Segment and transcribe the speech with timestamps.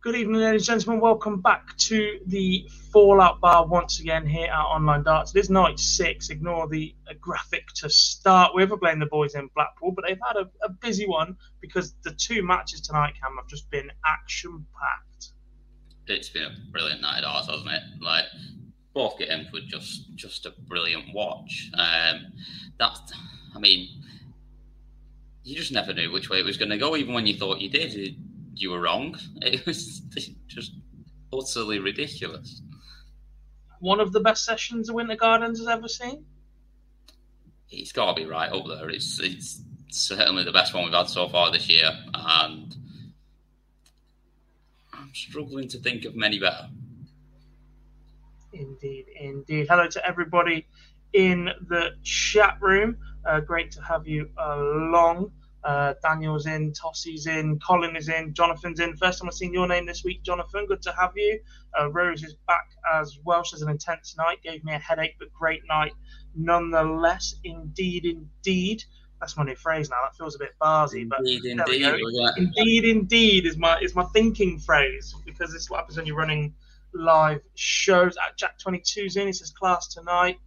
[0.00, 1.00] Good evening, ladies and gentlemen.
[1.00, 5.34] Welcome back to the Fallout Bar once again here at Online Darts.
[5.34, 6.30] It is night six.
[6.30, 8.70] Ignore the uh, graphic to start with.
[8.70, 12.12] We're playing the boys in Blackpool, but they've had a, a busy one because the
[12.12, 15.32] two matches tonight, Cam, have just been action packed.
[16.06, 17.82] it's been a brilliant night at ours, hasn't it?
[18.00, 18.26] Like
[18.94, 21.72] both games were just just a brilliant watch.
[21.74, 22.34] Um,
[22.78, 23.12] that's,
[23.52, 23.88] I mean,
[25.42, 27.58] you just never knew which way it was going to go, even when you thought
[27.58, 27.94] you did.
[27.94, 28.14] It,
[28.60, 29.16] you were wrong.
[29.42, 30.00] It was
[30.46, 30.72] just
[31.32, 32.62] utterly ridiculous.
[33.80, 36.24] One of the best sessions the Winter Gardens has ever seen.
[37.70, 38.88] It's got to be right up there.
[38.88, 42.76] It's it's certainly the best one we've had so far this year, and
[44.92, 46.68] I'm struggling to think of many better.
[48.52, 49.66] Indeed, indeed.
[49.68, 50.66] Hello to everybody
[51.12, 52.96] in the chat room.
[53.24, 55.30] Uh, great to have you along.
[55.64, 58.96] Uh, Daniel's in, Tossie's in, Colin is in, Jonathan's in.
[58.96, 60.66] First time I've seen your name this week, Jonathan.
[60.66, 61.40] Good to have you.
[61.78, 63.42] Uh, Rose is back as well.
[63.42, 64.42] She has an intense night.
[64.42, 65.92] Gave me a headache, but great night
[66.34, 67.34] nonetheless.
[67.44, 68.84] Indeed, indeed.
[69.20, 69.96] That's my new phrase now.
[70.04, 71.82] That feels a bit barsy, but Indeed, indeed.
[71.82, 72.32] go.
[72.36, 76.16] Indeed, indeed is my is my thinking phrase because this is what happens when you're
[76.16, 76.54] running
[76.94, 78.16] live shows.
[78.16, 80.38] At Jack Twenty Two's in, he says class tonight.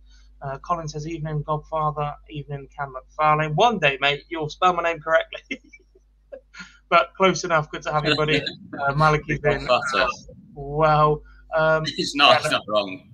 [0.41, 3.53] Uh, Colin says evening Godfather, evening Cam McFarlane.
[3.55, 5.61] One day, mate, you'll spell my name correctly.
[6.89, 7.69] but close enough.
[7.69, 8.41] Good to have you, buddy.
[8.79, 10.07] Uh, Malik is in Godfather.
[10.53, 11.21] well.
[11.55, 12.31] Um, It's not.
[12.31, 13.09] Yeah, it's not wrong.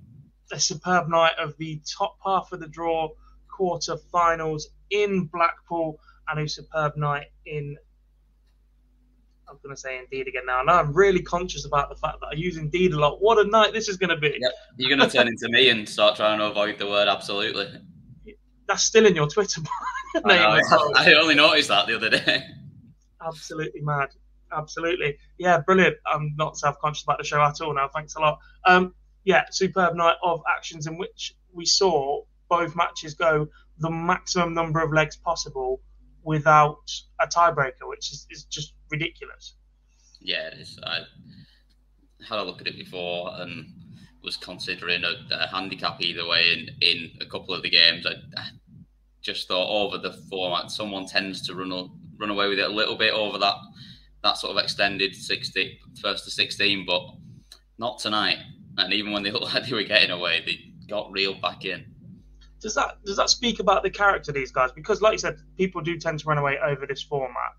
[0.52, 3.10] a superb night of the top half of the draw
[3.50, 6.00] quarter-finals in Blackpool
[6.30, 7.76] and a superb night in
[9.50, 10.62] I'm going to say Indeed again now.
[10.64, 13.22] Now I'm really conscious about the fact that I use Indeed a lot.
[13.22, 14.38] What a night this is going to be.
[14.40, 14.52] Yep.
[14.78, 17.68] You're going to turn into me and start trying to avoid the word absolutely.
[18.68, 19.62] That's still in your Twitter
[20.16, 20.42] I, name.
[20.42, 20.74] know, as.
[20.96, 22.44] I only noticed that the other day.
[23.26, 24.10] Absolutely mad.
[24.52, 25.18] Absolutely.
[25.38, 25.96] Yeah, brilliant.
[26.06, 27.90] I'm not self-conscious about the show at all now.
[27.94, 28.40] Thanks a lot.
[28.66, 28.94] Um,
[29.24, 33.48] yeah, superb night of actions in which we saw both matches go
[33.80, 35.82] the maximum number of legs possible
[36.24, 39.56] without a tiebreaker, which is, is just ridiculous.
[40.20, 40.80] Yeah, it is.
[40.84, 41.00] I
[42.28, 43.66] had a look at it before and
[44.24, 48.06] was considering a, a handicap either way in, in a couple of the games.
[48.06, 48.50] I, I
[49.22, 52.98] just thought over the format, someone tends to run run away with it a little
[52.98, 53.56] bit over that
[54.24, 57.02] that sort of extended 60, first to 16, but
[57.78, 58.38] not tonight.
[58.78, 60.60] And even when they looked like they were getting away, they
[60.90, 61.86] got reeled back in.
[62.60, 64.72] Does that does that speak about the character of these guys?
[64.72, 67.52] Because, like you said, people do tend to run away over this format,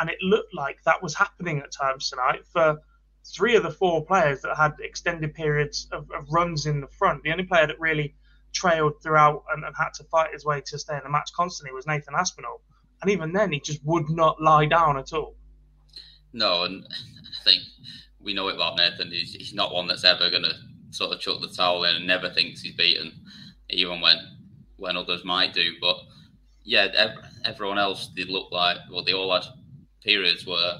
[0.00, 2.78] and it looked like that was happening at times tonight for
[3.24, 7.22] three of the four players that had extended periods of, of runs in the front.
[7.22, 8.14] The only player that really
[8.52, 11.74] trailed throughout and, and had to fight his way to stay in the match constantly
[11.74, 12.62] was Nathan Aspinall,
[13.02, 15.34] and even then, he just would not lie down at all.
[16.32, 16.84] No, and
[17.40, 17.62] I think
[18.20, 19.10] we know it about Nathan.
[19.10, 20.54] He's, he's not one that's ever going to
[20.90, 23.12] sort of chuck the towel in and never thinks he's beaten,
[23.68, 24.16] even when
[24.76, 25.72] when others might do.
[25.80, 25.96] But
[26.64, 27.14] yeah,
[27.44, 29.44] everyone else did look like well, they all had
[30.02, 30.74] periods where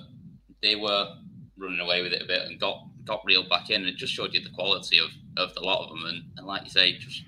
[0.62, 1.14] they were
[1.56, 3.82] running away with it a bit and got got reeled back in.
[3.82, 6.46] And it just showed you the quality of, of the lot of them, and, and
[6.46, 7.22] like you say, just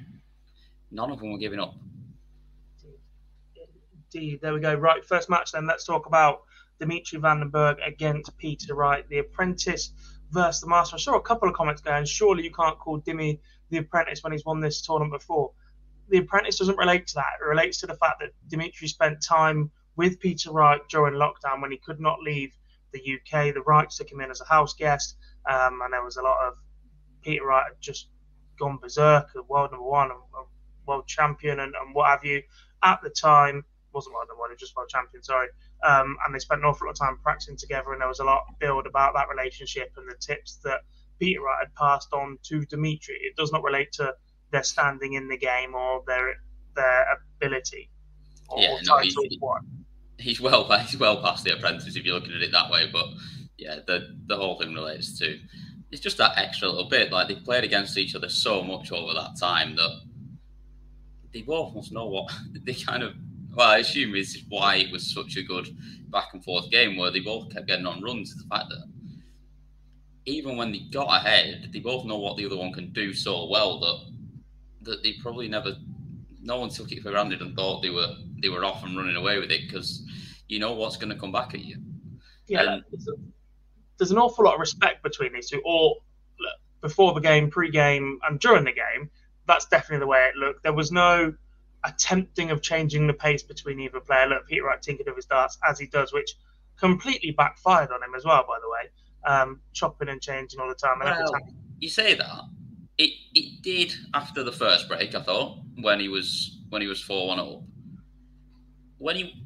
[0.90, 1.74] none of them were giving up.
[4.14, 4.40] indeed.
[4.40, 4.74] There we go.
[4.74, 5.66] Right, first match then.
[5.66, 6.42] Let's talk about
[6.78, 9.92] Dimitri Van den Bergh against Peter Wright, the apprentice
[10.30, 10.96] versus the master.
[10.96, 13.38] I saw a couple of comments going, surely you can't call Dimmy
[13.70, 15.52] the apprentice when he's won this tournament before.
[16.08, 17.38] The apprentice doesn't relate to that.
[17.40, 21.70] It relates to the fact that Dimitri spent time with Peter Wright during lockdown when
[21.70, 22.56] he could not leave
[22.92, 23.54] the UK.
[23.54, 25.16] The Wrights took him in as a house guest,
[25.48, 26.54] um, and there was a lot of
[27.22, 28.08] Peter Wright had just
[28.58, 30.10] gone berserk, world number one,
[30.86, 32.42] world champion, and, and what have you.
[32.82, 35.48] At the time, wasn't world number one, just world champion, sorry.
[35.84, 38.24] Um, and they spent an awful lot of time practicing together, and there was a
[38.24, 40.80] lot build about that relationship and the tips that
[41.18, 43.16] Peter Wright had passed on to Dimitri.
[43.22, 44.14] It does not relate to
[44.50, 46.34] their standing in the game or their
[46.74, 47.06] their
[47.38, 47.90] ability
[48.52, 49.16] or, yeah, no, he's,
[50.18, 52.88] he's, well he's well past the apprentice if you're looking at it that way.
[52.92, 53.06] But
[53.58, 55.38] yeah, the the whole thing relates to
[55.92, 57.12] it's just that extra little bit.
[57.12, 60.00] Like they played against each other so much over that time that
[61.32, 62.32] they both must know what
[62.64, 63.14] they kind of.
[63.54, 65.68] Well, I assume is why it was such a good
[66.08, 68.34] back and forth game where they both kept getting on runs.
[68.34, 68.86] The fact that
[70.24, 73.48] even when they got ahead, they both know what the other one can do so
[73.50, 75.76] well that that they probably never.
[76.42, 79.16] No one took it for granted and thought they were they were off and running
[79.16, 80.04] away with it because
[80.48, 81.76] you know what's going to come back at you.
[82.48, 82.84] Yeah, and,
[83.98, 85.62] there's an awful lot of respect between these two.
[85.64, 85.96] Or
[86.40, 89.10] look, before the game, pre-game, and during the game,
[89.46, 90.64] that's definitely the way it looked.
[90.64, 91.32] There was no
[91.84, 94.26] attempting of changing the pace between either player.
[94.26, 96.34] Look, Peter Wright tinkered with his darts as he does, which
[96.76, 98.44] completely backfired on him as well.
[98.46, 101.00] By the way, um, chopping and changing all the time.
[101.00, 101.56] And well, time...
[101.78, 102.40] you say that
[102.98, 105.14] it it did after the first break.
[105.14, 107.62] I thought when he was when he was four one up,
[108.98, 109.44] when he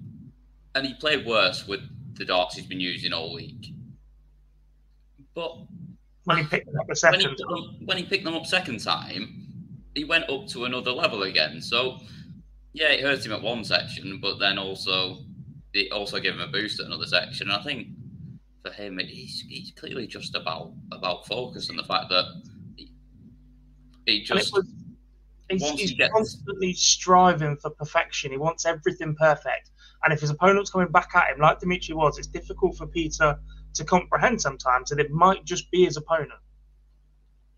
[0.75, 1.81] and he played worse with
[2.15, 3.73] the darts he's been using all week.
[5.35, 5.53] But
[6.25, 8.81] when he picked them up the second, when he, when he picked them up second
[8.81, 9.47] time,
[9.95, 11.61] he went up to another level again.
[11.61, 11.99] So
[12.73, 15.19] yeah, it hurt him at one section, but then also
[15.73, 17.49] it also gave him a boost at another section.
[17.49, 17.89] And I think
[18.63, 22.25] for him, he's, he's clearly just about about focus and the fact that
[24.07, 24.53] he, just.
[24.55, 24.67] Was,
[25.51, 26.13] he's, he's he gets...
[26.13, 28.31] constantly striving for perfection.
[28.31, 29.71] He wants everything perfect.
[30.05, 33.39] And if his opponent's coming back at him, like Dimitri was, it's difficult for Peter
[33.75, 36.41] to comprehend sometimes that it might just be his opponent.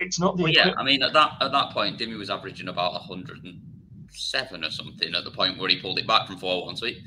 [0.01, 0.53] It's not the.
[0.53, 5.15] Yeah, I mean, at that at that point, Dimmy was averaging about 107 or something
[5.15, 6.77] at the point where he pulled it back from 4 1.
[6.77, 6.99] So it,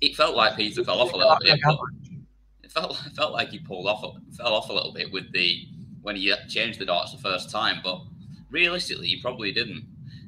[0.00, 1.58] it felt like Peter fell off a little bit.
[2.62, 4.04] It felt it felt like he pulled off
[4.36, 5.66] fell off a little bit with the
[6.02, 8.02] when he changed the darts the first time, but
[8.50, 9.84] realistically, he probably didn't.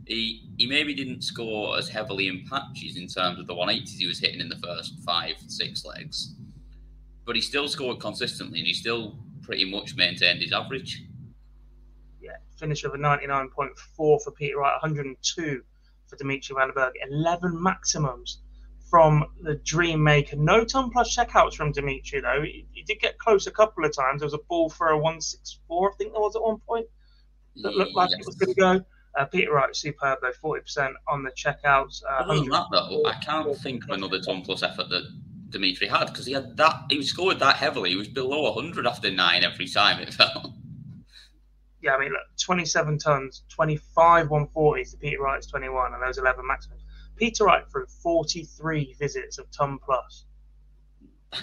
[0.07, 4.07] He he maybe didn't score as heavily in patches in terms of the 180s he
[4.07, 6.35] was hitting in the first five six legs,
[7.27, 11.05] but he still scored consistently and he still pretty much maintained his average.
[12.21, 15.63] Yeah, finish of a 99.4 for Peter Wright, 102
[16.07, 18.41] for Dimitri Van den Bergh, 11 maximums
[18.91, 20.37] from the Dream Maker.
[20.37, 22.43] No ton plus checkouts from Dimitri, though.
[22.43, 24.21] He, he, did get close a couple of times.
[24.21, 26.87] There was a ball for a 164, I think there was at one point,
[27.63, 28.21] that looked like yes.
[28.21, 28.85] it was going to go.
[29.17, 32.03] Uh, Peter Wright, superb though, 40% on the checkouts.
[32.05, 35.05] Uh, Other than that, though, I can't think of another ton plus effort that
[35.51, 36.83] Dimitri had because he had that.
[36.91, 37.91] He scored that heavily.
[37.91, 40.53] He was below 100 after nine every time it felt.
[41.81, 46.45] Yeah, I mean, look, 27 tons, 25 140s to Peter Wright's 21, and those 11
[46.45, 46.83] maximums.
[47.15, 50.25] Peter Wright through 43 visits of ton plus,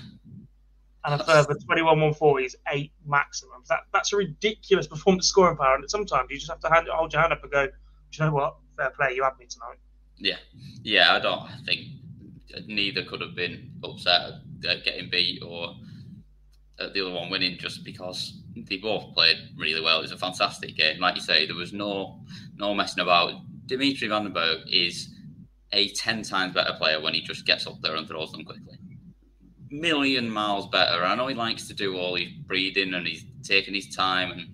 [1.06, 3.68] and a further 21 140s, eight maximums.
[3.68, 7.14] That that's a ridiculous performance scoring power, and sometimes you just have to hand, hold
[7.14, 7.74] your hand up and go, "Do
[8.14, 8.58] you know what?
[8.76, 9.78] Fair play, you had me tonight."
[10.18, 10.38] Yeah,
[10.84, 11.14] yeah.
[11.14, 11.82] I don't I think
[12.68, 14.32] neither could have been upset
[14.68, 15.76] at getting beat or
[16.80, 20.00] at the other one winning just because they both played really well.
[20.00, 21.00] It was a fantastic game.
[21.00, 22.22] Like you say, there was no
[22.56, 23.34] no messing about.
[23.68, 25.10] Dimitri Van den Bergh is
[25.72, 28.78] a 10 times better player when he just gets up there and throws them quickly.
[29.70, 31.04] Million miles better.
[31.04, 34.48] I know he likes to do all his breathing and he's taking his time and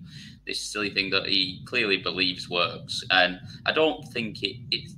[0.46, 3.04] this silly thing that he clearly believes works.
[3.10, 4.90] And I don't think it, it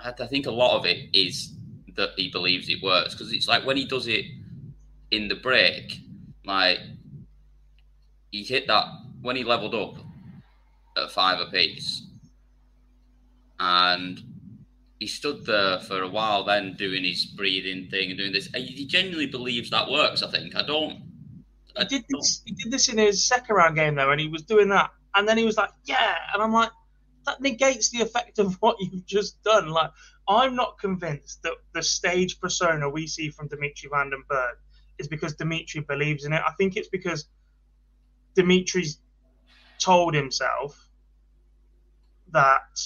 [0.00, 1.54] I think a lot of it is
[1.96, 4.24] that he believes it works because it's like when he does it
[5.10, 5.98] in the break,
[6.44, 6.78] like
[8.30, 8.84] he hit that
[9.22, 9.94] when he leveled up
[10.96, 12.06] at five apiece,
[13.58, 14.22] and
[14.98, 18.48] he stood there for a while, then doing his breathing thing and doing this.
[18.54, 20.22] He genuinely believes that works.
[20.22, 20.56] I think.
[20.56, 21.02] I don't.
[21.76, 22.42] I he did this.
[22.46, 25.28] He did this in his second round game though, and he was doing that, and
[25.28, 26.70] then he was like, "Yeah," and I'm like,
[27.26, 29.68] that negates the effect of what you've just done.
[29.68, 29.90] Like,
[30.28, 34.56] I'm not convinced that the stage persona we see from Dimitri Van den Bergh
[34.98, 36.42] is because Dimitri believes in it.
[36.46, 37.28] I think it's because
[38.34, 38.98] Dimitri's
[39.78, 40.88] told himself
[42.32, 42.80] that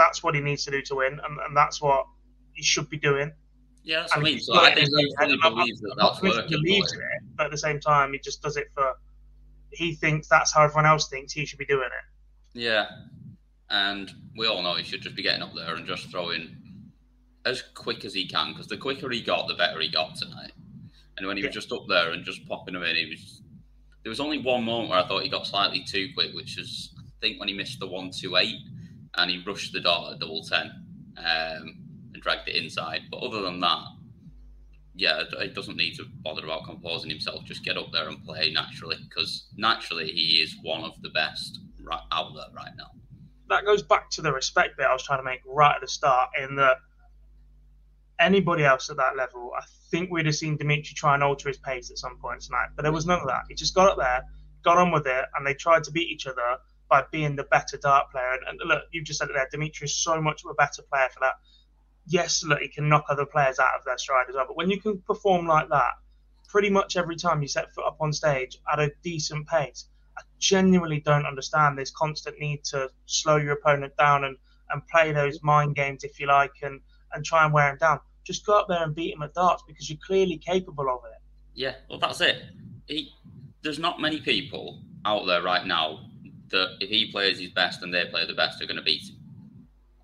[0.00, 2.06] that's what he needs to do to win, and, and that's what
[2.54, 3.30] he should be doing.
[3.82, 4.40] Yeah, that's what I mean.
[4.40, 6.48] So I think he fully believes that that's working.
[6.48, 8.94] He believes in it, but at the same time, he just does it for.
[9.70, 12.58] He thinks that's how everyone else thinks he should be doing it.
[12.58, 12.86] Yeah,
[13.68, 16.56] and we all know he should just be getting up there and just throwing
[17.44, 20.52] as quick as he can because the quicker he got, the better he got tonight.
[21.16, 21.48] And when he yeah.
[21.48, 23.42] was just up there and just popping them in, he was.
[24.02, 26.94] There was only one moment where I thought he got slightly too quick, which was
[26.98, 28.60] I think when he missed the one two eight
[29.16, 30.70] and he rushed the dart at double ten
[31.16, 31.76] um,
[32.14, 33.02] and dragged it inside.
[33.10, 33.84] But other than that,
[34.94, 37.44] yeah, it doesn't need to bother about composing himself.
[37.44, 41.60] Just get up there and play naturally because naturally he is one of the best
[41.82, 42.90] right out there right now.
[43.48, 45.88] That goes back to the respect bit I was trying to make right at the
[45.88, 46.76] start in that
[48.20, 51.56] anybody else at that level, I think we'd have seen Dimitri try and alter his
[51.58, 52.68] pace at some point tonight.
[52.76, 53.44] But there was none of that.
[53.48, 54.22] He just got up there,
[54.62, 56.58] got on with it, and they tried to beat each other
[56.90, 58.32] by being the better dart player.
[58.32, 59.48] And, and look, you've just said it there.
[59.50, 61.34] Dimitri is so much of a better player for that.
[62.06, 64.46] Yes, look, he can knock other players out of their stride as well.
[64.46, 65.92] But when you can perform like that,
[66.48, 69.86] pretty much every time you set foot up on stage at a decent pace,
[70.18, 74.36] I genuinely don't understand this constant need to slow your opponent down and,
[74.70, 76.80] and play those mind games, if you like, and,
[77.12, 79.62] and try and wear him down just go up there and beat him at darts
[79.66, 81.18] because you're clearly capable of it.
[81.54, 82.42] Yeah, well, that's it.
[82.86, 83.12] He,
[83.62, 86.09] there's not many people out there right now
[86.50, 89.08] that if he plays his best and they play the best, are going to beat
[89.08, 89.16] him.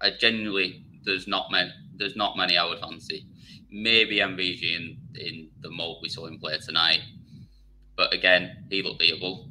[0.00, 1.70] I genuinely, there's not many.
[1.96, 3.26] There's not many I would fancy.
[3.70, 7.00] Maybe MVG in in the mold we saw him play tonight,
[7.96, 9.50] but again, he looked beatable.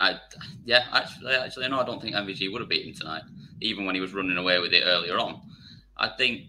[0.00, 0.18] I,
[0.64, 3.22] yeah, actually, actually, no, I don't think MVG would have beaten tonight,
[3.60, 5.40] even when he was running away with it earlier on.
[5.96, 6.42] I think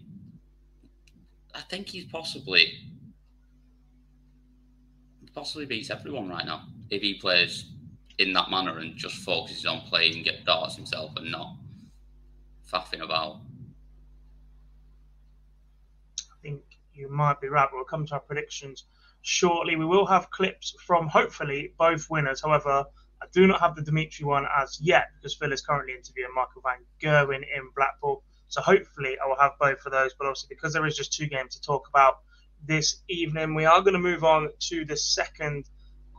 [1.54, 2.72] I think he's possibly
[5.34, 7.70] possibly beats everyone right now if he plays
[8.18, 11.56] in that manner and just focuses on playing and get darts himself and not
[12.72, 13.40] faffing about.
[16.18, 16.62] I think
[16.94, 17.68] you might be right.
[17.72, 18.84] We'll come to our predictions
[19.22, 19.76] shortly.
[19.76, 22.42] We will have clips from hopefully both winners.
[22.42, 22.84] However,
[23.22, 26.62] I do not have the Dimitri one as yet because Phil is currently interviewing Michael
[26.62, 28.22] Van Gerwen in Blackpool.
[28.48, 30.14] So hopefully I will have both of those.
[30.14, 32.20] But obviously, because there is just two games to talk about
[32.64, 35.68] this evening, we are going to move on to the second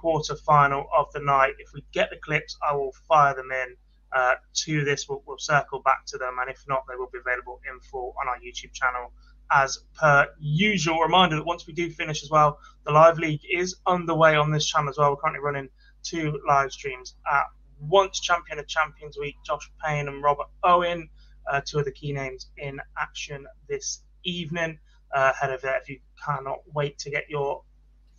[0.08, 1.54] quarter final of the night.
[1.60, 3.76] If we get the clips, I will fire them in
[4.16, 5.10] uh, to this.
[5.10, 8.16] We'll, we'll, circle back to them, and if not, they will be available in full
[8.22, 9.12] on our YouTube channel
[9.52, 11.02] as per usual.
[11.02, 14.66] Reminder that once we do finish as well, the live league is underway on this
[14.66, 15.10] channel as well.
[15.10, 15.68] We're currently running
[16.04, 17.48] two live streams at
[17.82, 18.22] once.
[18.22, 21.10] Champion of Champions Week, Josh Payne and Robert Owen
[21.52, 24.80] uh, two of the key names in action this evening.
[25.14, 27.62] Uh, ahead of that, if you cannot wait to get your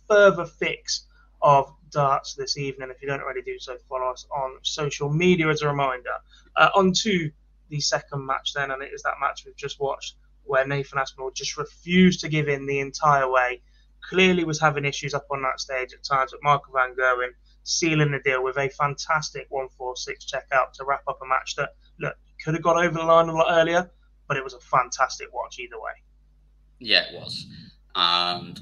[0.07, 1.05] further fix
[1.41, 5.47] of darts this evening, if you don't already do so, follow us on social media
[5.49, 6.17] as a reminder.
[6.55, 7.31] Uh, on to
[7.69, 11.31] the second match then, and it is that match we've just watched where Nathan Aspinall
[11.31, 13.61] just refused to give in the entire way.
[14.01, 18.11] Clearly was having issues up on that stage at times, but Michael Van Gerwen sealing
[18.11, 22.55] the deal with a fantastic 146 checkout to wrap up a match that, look, could
[22.55, 23.89] have got over the line a lot earlier,
[24.27, 25.91] but it was a fantastic watch either way.
[26.79, 27.45] Yeah, it was.
[27.93, 28.59] And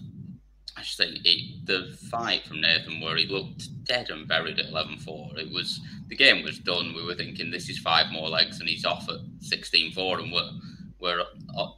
[0.78, 4.68] I just think it, the fight from Nathan, where he looked dead and buried at
[4.68, 6.94] 11 4, it was the game was done.
[6.96, 10.32] We were thinking this is five more legs and he's off at 16 4 and
[10.32, 10.52] we're,
[11.00, 11.24] we're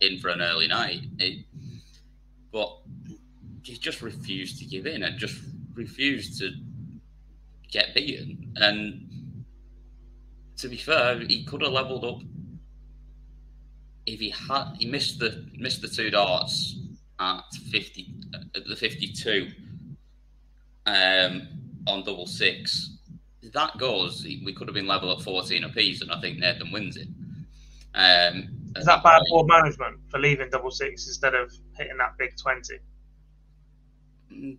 [0.02, 1.00] in for an early night.
[1.18, 1.46] It,
[2.52, 2.78] but
[3.64, 5.40] he just refused to give in and just
[5.74, 6.52] refused to
[7.72, 8.52] get beaten.
[8.58, 9.46] And
[10.58, 12.22] to be fair, he could have levelled up
[14.06, 14.74] if he had.
[14.78, 16.76] He missed the missed the two darts
[17.20, 18.14] at fifty
[18.56, 19.50] at the fifty-two
[20.86, 21.48] um,
[21.88, 22.98] on double six.
[23.42, 26.72] If that goes, we could have been level at fourteen apiece, and I think Nathan
[26.72, 27.08] wins it.
[27.96, 32.38] Um, Is that bad board management for leaving double six instead of hitting that big
[32.38, 32.80] twenty?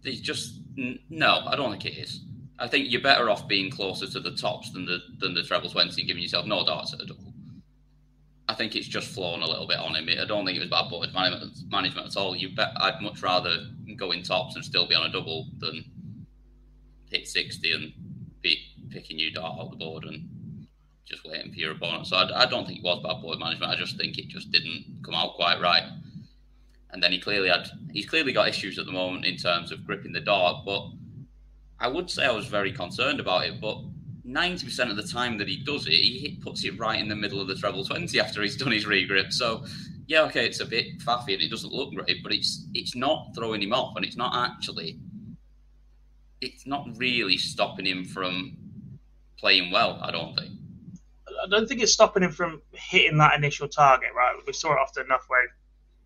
[0.02, 1.42] He's just no.
[1.46, 2.24] I don't think it is.
[2.58, 5.70] I think you're better off being closer to the tops than the than the treble
[5.70, 7.29] twenty and giving yourself no darts at a double.
[8.50, 10.08] I think it's just flown a little bit on him.
[10.08, 12.34] I don't think it was bad board management, at all.
[12.34, 13.56] You bet I'd much rather
[13.96, 15.84] go in tops and still be on a double than
[17.08, 17.92] hit sixty and
[18.42, 18.58] be
[18.90, 20.66] picking you dart out the board and
[21.04, 22.08] just waiting for your opponent.
[22.08, 23.70] So I, I don't think it was bad board management.
[23.70, 25.84] I just think it just didn't come out quite right.
[26.90, 29.86] And then he clearly had he's clearly got issues at the moment in terms of
[29.86, 30.90] gripping the dart, but
[31.78, 33.78] I would say I was very concerned about it, but
[34.30, 37.40] 90% of the time that he does it, he puts it right in the middle
[37.40, 39.32] of the treble 20 after he's done his regrip.
[39.32, 39.64] So,
[40.06, 43.28] yeah, okay, it's a bit faffy and it doesn't look great, but it's it's not
[43.34, 44.98] throwing him off and it's not actually,
[46.40, 48.56] it's not really stopping him from
[49.38, 50.52] playing well, I don't think.
[51.42, 54.34] I don't think it's stopping him from hitting that initial target, right?
[54.46, 55.48] We saw it often enough where he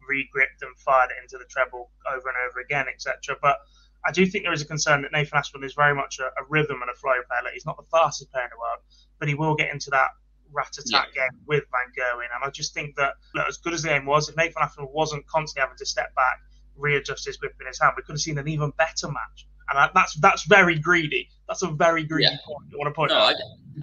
[0.09, 3.37] re-gripped and fired it into the treble over and over again, etc.
[3.43, 3.59] But
[4.07, 6.45] I do think there is a concern that Nathan Aspinall is very much a, a
[6.49, 7.43] rhythm and a flow player.
[7.45, 8.81] Like he's not the fastest player in the world,
[9.19, 10.11] but he will get into that
[10.53, 11.23] rat attack yeah.
[11.23, 12.29] game with Van Gerwen.
[12.35, 14.93] And I just think that look, as good as the game was, if Nathan Aspinall
[14.93, 16.39] wasn't constantly having to step back,
[16.77, 19.47] readjust his grip in his hand, we could have seen an even better match.
[19.71, 21.29] And that's that's very greedy.
[21.49, 22.37] That's a very greedy yeah.
[22.47, 22.69] point.
[22.73, 23.35] I want to point no, out.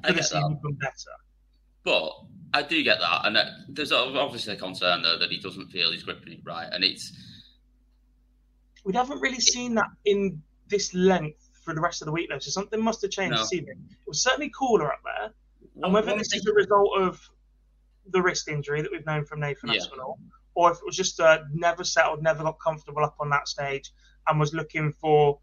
[0.03, 0.57] I, I get that.
[0.59, 1.15] even better.
[1.83, 2.11] But
[2.53, 5.91] I do get that, and uh, there's obviously a concern though that he doesn't feel
[5.91, 7.11] he's gripping it right, and it's
[8.83, 12.39] we haven't really seen that in this length for the rest of the week though.
[12.39, 13.41] So something must have changed no.
[13.41, 13.77] this evening.
[13.89, 15.31] It was certainly cooler up there,
[15.83, 17.29] and whether this is a result of
[18.09, 19.77] the wrist injury that we've known from Nathan yeah.
[19.77, 20.19] Aspinall,
[20.55, 23.91] or if it was just uh, never settled, never got comfortable up on that stage,
[24.27, 25.39] and was looking for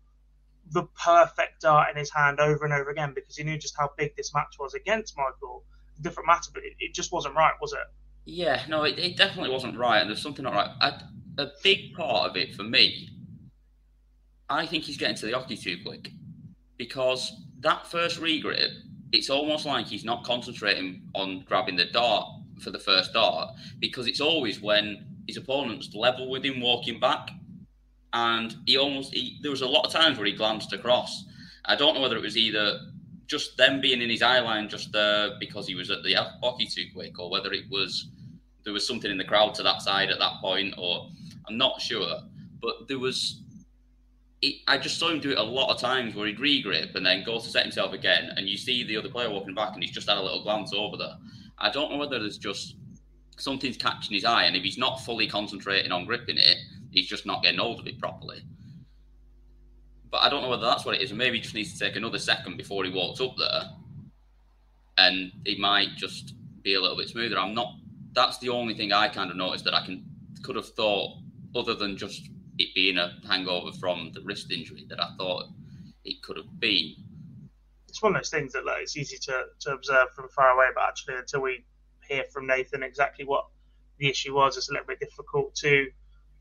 [0.73, 3.90] the perfect dart in his hand over and over again because he knew just how
[3.97, 5.64] big this match was against Michael.
[6.00, 7.78] Different matter, but it, it just wasn't right, was it?
[8.25, 10.71] Yeah, no, it, it, definitely wasn't right, and there's something not right.
[10.80, 11.00] I,
[11.38, 13.09] a big part of it for me,
[14.50, 16.11] I think he's getting to the hockey too quick
[16.76, 18.71] because that first regrip,
[19.12, 22.26] it's almost like he's not concentrating on grabbing the dart
[22.61, 27.31] for the first dart because it's always when his opponent's level with him walking back
[28.12, 31.25] and he almost he, there was a lot of times where he glanced across.
[31.64, 32.78] I don't know whether it was either
[33.26, 36.67] just them being in his eye line just uh, because he was at the hockey
[36.67, 38.09] too quick, or whether it was
[38.64, 41.09] there was something in the crowd to that side at that point, or
[41.49, 42.21] I'm not sure.
[42.61, 43.43] But there was,
[44.68, 47.25] I just saw him do it a lot of times where he'd regrip and then
[47.25, 49.92] go to set himself again, and you see the other player walking back, and he's
[49.92, 51.16] just had a little glance over there.
[51.59, 52.76] I don't know whether there's just
[53.37, 56.57] something's catching his eye, and if he's not fully concentrating on gripping it,
[56.92, 58.42] he's just not getting hold of it properly.
[60.11, 61.12] But I don't know whether that's what it is.
[61.12, 63.62] Maybe he just needs to take another second before he walks up there,
[64.99, 67.38] and he might just be a little bit smoother.
[67.38, 67.75] I'm not.
[68.12, 70.04] That's the only thing I kind of noticed that I can
[70.45, 71.18] could have thought,
[71.57, 75.47] other than just it being a hangover from the wrist injury, that I thought
[76.05, 76.95] it could have been.
[77.88, 80.66] It's one of those things that like, it's easy to, to observe from far away,
[80.75, 81.64] but actually until we
[82.07, 83.47] hear from Nathan exactly what
[83.99, 85.88] the issue was, it's a little bit difficult to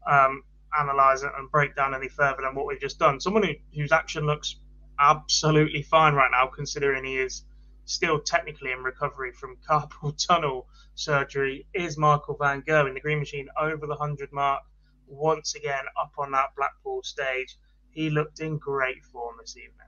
[0.08, 0.44] um,
[0.78, 3.20] analyze it and break down any further than what we've just done.
[3.20, 4.58] Someone who, whose action looks
[5.00, 7.44] absolutely fine right now, considering he is
[7.86, 12.94] still technically in recovery from carpal tunnel surgery, is Michael Van Gerwen.
[12.94, 14.64] The Green Machine over the 100 mark
[15.08, 17.58] once again up on that Blackpool stage.
[17.92, 19.88] He looked in great form this evening.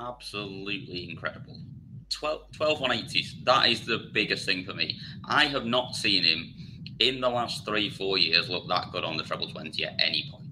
[0.00, 1.60] Absolutely incredible.
[2.10, 4.98] 12, 12 180s, that is the biggest thing for me.
[5.24, 6.54] I have not seen him
[7.00, 10.28] in the last three, four years look that good on the treble 20 at any
[10.30, 10.44] point.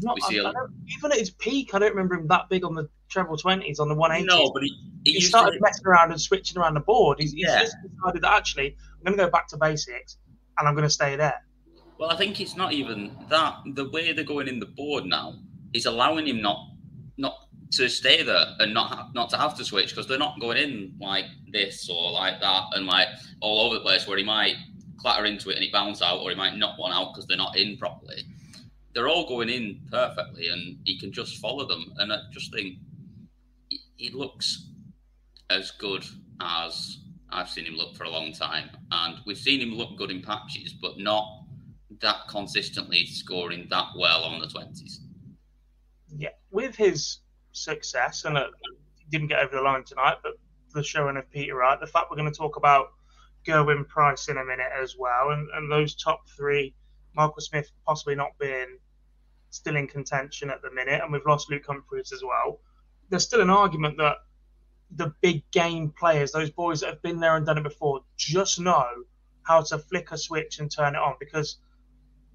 [0.00, 0.52] Not, I, I
[0.96, 3.88] even at his peak, I don't remember him that big on the treble 20s, on
[3.88, 4.26] the 180s.
[4.26, 5.60] No, but he, he, he started to...
[5.60, 7.18] messing around and switching around the board.
[7.20, 7.60] He's, yeah.
[7.60, 10.18] just decided that actually, I'm going to go back to basics
[10.58, 11.42] and I'm going to stay there.
[11.98, 13.56] Well, I think it's not even that.
[13.74, 15.34] The way they're going in the board now
[15.72, 16.70] is allowing him not
[17.16, 17.34] not
[17.72, 20.94] to stay there and not not to have to switch because they're not going in
[21.00, 23.08] like this or like that and like
[23.40, 24.54] all over the place where he might
[24.98, 27.36] clatter into it and it bounce out, or he might knock one out because they're
[27.36, 28.24] not in properly.
[28.94, 31.92] They're all going in perfectly, and he can just follow them.
[31.98, 32.78] And I just think
[33.96, 34.70] he looks
[35.50, 36.04] as good
[36.40, 36.98] as
[37.30, 38.70] I've seen him look for a long time.
[38.90, 41.26] And we've seen him look good in patches, but not
[42.00, 44.98] that consistently scoring that well on the 20s.
[46.16, 47.18] Yeah, with his
[47.52, 48.46] success, and uh,
[49.10, 50.32] didn't get over the line tonight, but
[50.74, 52.88] the showing of Peter Wright, the fact we're going to talk about
[53.46, 56.74] Gerwyn Price in a minute as well, and, and those top three,
[57.14, 58.78] Michael Smith possibly not being
[59.50, 62.60] still in contention at the minute, and we've lost Luke Humphries as well.
[63.08, 64.16] There's still an argument that
[64.90, 68.60] the big game players, those boys that have been there and done it before, just
[68.60, 68.86] know
[69.42, 71.16] how to flick a switch and turn it on.
[71.18, 71.58] Because,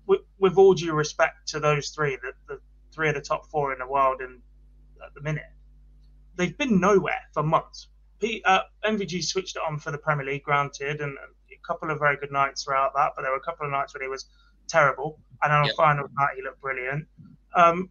[0.08, 2.60] with, with all due respect to those three, the, the
[2.94, 4.42] three of the top four in the world, and
[5.06, 5.44] at the minute,
[6.36, 7.88] they've been nowhere for months.
[8.46, 12.16] Uh, MVG switched it on for the Premier League, granted, and a couple of very
[12.18, 14.28] good nights throughout that, but there were a couple of nights where he was
[14.68, 15.74] terrible, and on yep.
[15.74, 17.06] a final night he looked brilliant.
[17.56, 17.90] Um,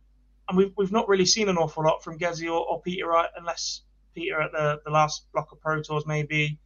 [0.48, 3.29] and we've, we've not really seen an awful lot from Gezzy or, or Peter Wright,
[3.37, 3.83] unless
[4.14, 6.59] Peter at the, the last block of Pro Tours maybe,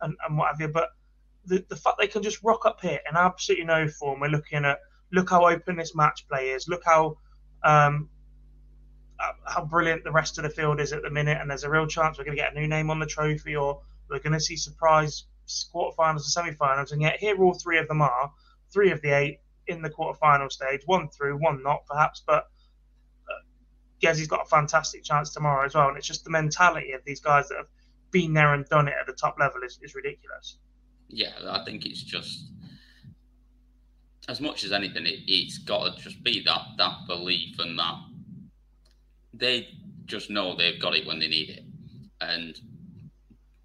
[0.00, 0.68] and, and what have you.
[0.68, 0.90] But
[1.46, 4.64] the, the fact they can just rock up here in absolutely no form, we're looking
[4.64, 4.78] at
[5.12, 7.16] look how open this match play is, look how
[7.62, 8.08] um,
[9.18, 11.70] uh, how brilliant the rest of the field is at the minute, and there's a
[11.70, 14.32] real chance we're going to get a new name on the trophy, or we're going
[14.32, 15.24] to see surprise
[15.74, 16.92] quarterfinals and semi-finals.
[16.92, 18.30] And yet here, all three of them are
[18.72, 22.48] three of the eight in the quarterfinal stage, one through, one not, perhaps, but.
[23.28, 23.42] Uh,
[24.02, 27.20] Gezzy's got a fantastic chance tomorrow as well, and it's just the mentality of these
[27.20, 27.68] guys that have
[28.10, 30.58] been there and done it at the top level is, is ridiculous.
[31.08, 32.50] Yeah, I think it's just
[34.28, 37.96] as much as anything, it, it's got to just be that that belief and that
[39.32, 39.68] they
[40.06, 41.64] just know they've got it when they need it,
[42.20, 42.58] and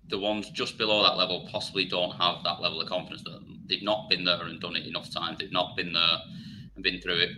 [0.10, 3.82] the ones just below that level possibly don't have that level of confidence that they've
[3.82, 5.38] not been there and done it enough times.
[5.40, 6.18] They've not been there
[6.76, 7.30] and been through it.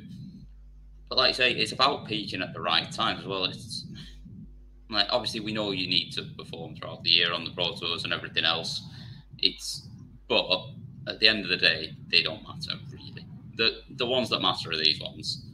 [1.08, 3.46] But like I say, it's about peaking at the right time as well.
[3.46, 3.86] It's
[4.90, 8.04] like obviously we know you need to perform throughout the year on the pro tours
[8.04, 8.82] and everything else.
[9.38, 9.88] It's
[10.28, 10.48] but
[11.08, 12.80] at the end of the day, they don't matter.
[13.56, 15.46] The the ones that matter are these ones,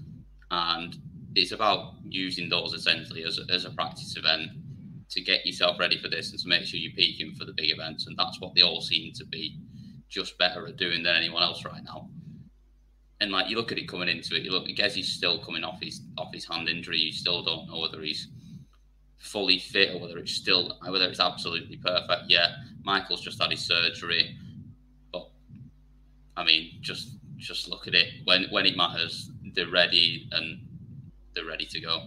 [0.52, 0.98] and
[1.36, 4.50] it's about using those essentially as a, as a practice event
[5.10, 7.72] to get yourself ready for this and to make sure you're peaking for the big
[7.72, 8.08] events.
[8.08, 9.58] And that's what they all seem to be
[10.08, 12.10] just better at doing than anyone else right now.
[13.22, 14.66] And like you look at it coming into it, you look.
[14.68, 17.00] Gezzy's still coming off his off his hand injury.
[17.00, 18.30] You still don't know whether he's
[19.18, 22.50] fully fit or whether it's still whether it's absolutely perfect yet.
[22.84, 24.38] Michael's just had his surgery,
[25.12, 25.30] but
[26.38, 30.60] I mean, just just look at it when when it matters, they're ready and
[31.34, 32.02] they're ready to go.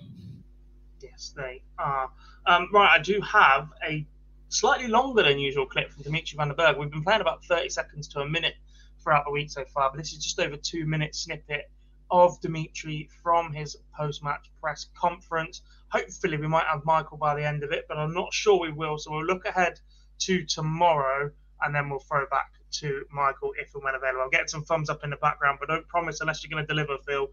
[1.00, 2.10] Yes, they are.
[2.46, 4.06] Um, right, I do have a
[4.48, 6.78] slightly longer than usual clip from Dimitri Van den Bergh.
[6.78, 8.54] We've been playing about 30 seconds to a minute
[9.02, 11.70] throughout the week so far, but this is just over two minute snippet
[12.10, 15.62] of Dimitri from his post match press conference.
[15.90, 18.70] Hopefully, we might have Michael by the end of it, but I'm not sure we
[18.70, 18.98] will.
[18.98, 19.80] So we'll look ahead
[20.20, 21.30] to tomorrow
[21.62, 24.22] and then we'll throw back to Michael if and when available.
[24.22, 26.68] I'll get some thumbs up in the background, but don't promise unless you're going to
[26.68, 27.28] deliver, Phil.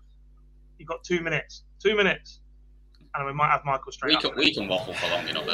[0.77, 1.63] You've got two minutes.
[1.81, 2.39] Two minutes
[3.15, 4.15] and we might have Michael straight.
[4.15, 5.47] We can, we can waffle for long you enough.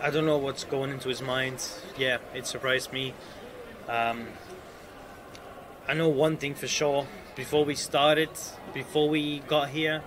[0.00, 1.66] I don't know what's going into his mind.
[1.96, 3.14] Yeah, it surprised me.
[3.88, 4.26] Um,
[5.86, 7.06] I know one thing for sure.
[7.34, 8.30] Before we started,
[8.74, 10.02] before we got here,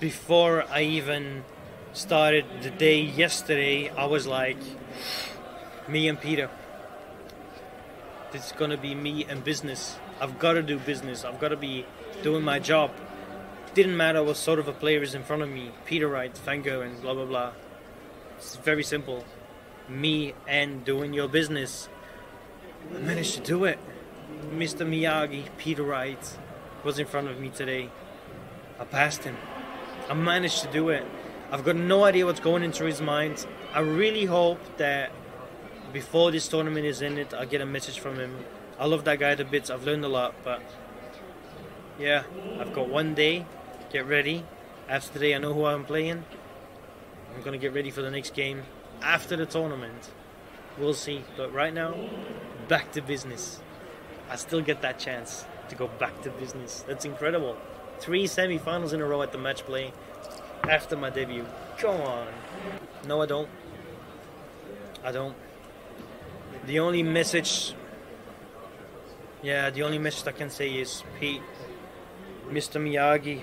[0.00, 1.44] before I even
[1.92, 4.58] started the day yesterday, I was like,
[5.86, 6.50] me and Peter.
[8.32, 9.98] It's gonna be me and business.
[10.20, 11.24] I've got to do business.
[11.24, 11.86] I've got to be
[12.22, 12.90] doing my job
[13.78, 16.80] didn't matter what sort of a player is in front of me, Peter Wright, Fango,
[16.80, 17.52] and blah blah blah.
[18.36, 19.24] It's very simple.
[19.88, 21.88] Me and doing your business.
[22.92, 23.78] I managed to do it.
[24.50, 24.84] Mr.
[24.84, 26.38] Miyagi, Peter Wright,
[26.82, 27.90] was in front of me today.
[28.80, 29.36] I passed him.
[30.08, 31.04] I managed to do it.
[31.52, 33.46] I've got no idea what's going into his mind.
[33.72, 35.12] I really hope that
[35.92, 38.44] before this tournament is ended, I get a message from him.
[38.78, 39.70] I love that guy to bits.
[39.70, 40.62] I've learned a lot, but
[41.98, 42.22] yeah,
[42.60, 43.46] I've got one day
[43.90, 44.44] get ready.
[44.88, 46.24] After today, I know who I'm playing.
[47.36, 48.62] I'm to get ready for the next game
[49.02, 50.10] after the tournament.
[50.78, 51.24] We'll see.
[51.36, 51.94] But right now,
[52.68, 53.60] back to business.
[54.30, 56.84] I still get that chance to go back to business.
[56.86, 57.56] That's incredible.
[57.98, 59.92] Three semi-finals in a row at the match play
[60.68, 61.46] after my debut.
[61.78, 62.28] Come on.
[63.06, 63.48] No, I don't.
[65.04, 65.34] I don't.
[66.68, 67.72] The only message,
[69.40, 71.40] yeah, the only message I can say is Pete,
[72.50, 72.78] Mr.
[72.78, 73.40] Miyagi,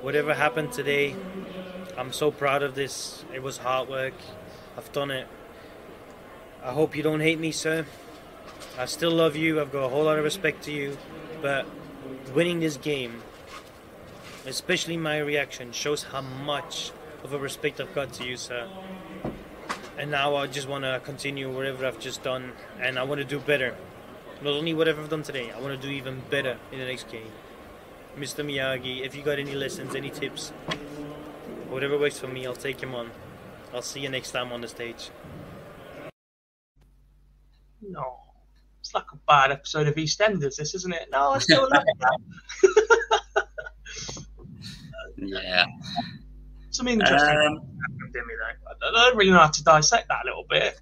[0.00, 1.14] whatever happened today,
[1.98, 3.22] I'm so proud of this.
[3.34, 4.14] It was hard work.
[4.78, 5.26] I've done it.
[6.62, 7.84] I hope you don't hate me, sir.
[8.78, 9.60] I still love you.
[9.60, 10.96] I've got a whole lot of respect to you.
[11.42, 11.66] But
[12.34, 13.22] winning this game,
[14.46, 18.70] especially my reaction, shows how much of a respect I've got to you, sir.
[19.96, 23.24] And now I just want to continue whatever I've just done, and I want to
[23.24, 23.76] do better.
[24.42, 27.08] Not only whatever I've done today, I want to do even better in the next
[27.10, 27.30] game.
[28.18, 28.44] Mr.
[28.44, 30.50] Miyagi, if you got any lessons, any tips,
[31.68, 33.10] whatever works for me, I'll take him on.
[33.72, 35.10] I'll see you next time on the stage.
[37.80, 38.18] No,
[38.80, 41.08] it's like a bad episode of EastEnders, this isn't it?
[41.10, 42.18] No, I still love that.
[45.16, 45.66] yeah.
[46.74, 47.60] Some interesting um,
[48.82, 50.80] I don't really know how to dissect that a little bit.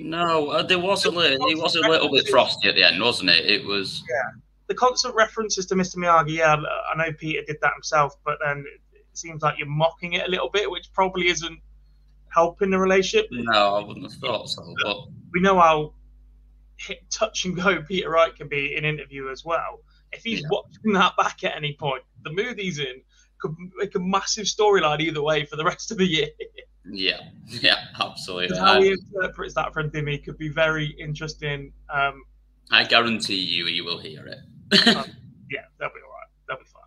[0.00, 3.00] No, uh, there was a little, it was a little bit frosty at the end,
[3.00, 3.46] wasn't it?
[3.46, 4.02] It was.
[4.08, 5.96] Yeah the constant references to Mr.
[5.96, 10.12] Miyagi, yeah, I know Peter did that himself, but then it seems like you're mocking
[10.12, 11.58] it a little bit, which probably isn't
[12.28, 13.28] helping the relationship.
[13.32, 14.74] No, I wouldn't have thought so.
[14.84, 14.98] But
[15.32, 15.94] we know how
[16.76, 19.80] hit, touch and go Peter Wright can be in interview as well.
[20.12, 20.48] If he's yeah.
[20.50, 23.00] watching that back at any point, the mood he's in
[23.40, 26.28] could make a massive storyline either way for the rest of the year.
[26.90, 28.58] Yeah, yeah, absolutely.
[28.58, 31.72] How he interprets that from Dimmy could be very interesting.
[31.92, 32.22] Um,
[32.70, 34.38] I guarantee you, you will hear it
[34.72, 35.04] um,
[35.50, 36.28] yeah, they'll be all right.
[36.48, 36.82] They'll be fine.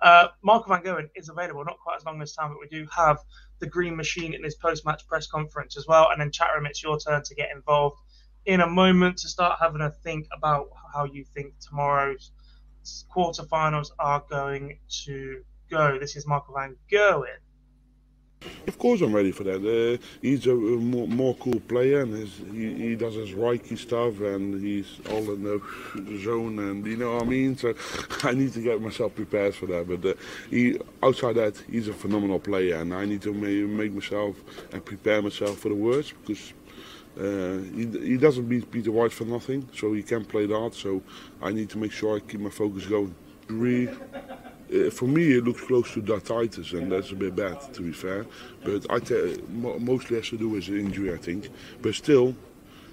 [0.00, 2.86] Uh, Marco Van Gerwen is available, not quite as long this time, but we do
[2.94, 3.18] have
[3.58, 6.10] the Green Machine in his post-match press conference as well.
[6.10, 7.98] And then Chatroom, it's your turn to get involved
[8.44, 12.32] in a moment to start having a think about how you think tomorrow's
[13.14, 15.98] quarterfinals are going to go.
[15.98, 17.38] This is Michael Van Gerwen
[18.66, 19.60] Of course, I'm ready for that.
[19.60, 23.76] Uh, he's a, a more, more, cool player, and his, he, he does his Reiki
[23.76, 25.60] stuff, and he's all in the
[26.22, 27.56] zone, and you know what I mean.
[27.56, 27.74] So
[28.22, 29.88] I need to get myself prepared for that.
[29.88, 30.14] But uh,
[30.50, 34.36] he, outside that, he's a phenomenal player, and I need to make, myself
[34.72, 36.52] and prepare myself for the worst because.
[37.18, 40.74] Uh, he, he doesn't beat Peter White for nothing, so he can play that.
[40.74, 41.00] So
[41.40, 43.14] I need to make sure I keep my focus going.
[43.48, 43.88] Really
[44.74, 47.92] uh, for me, it looks close to dartitis, and that's a bit bad, to be
[47.92, 48.26] fair.
[48.64, 51.48] But I t- mostly has to do with the injury, I think.
[51.82, 52.34] But still,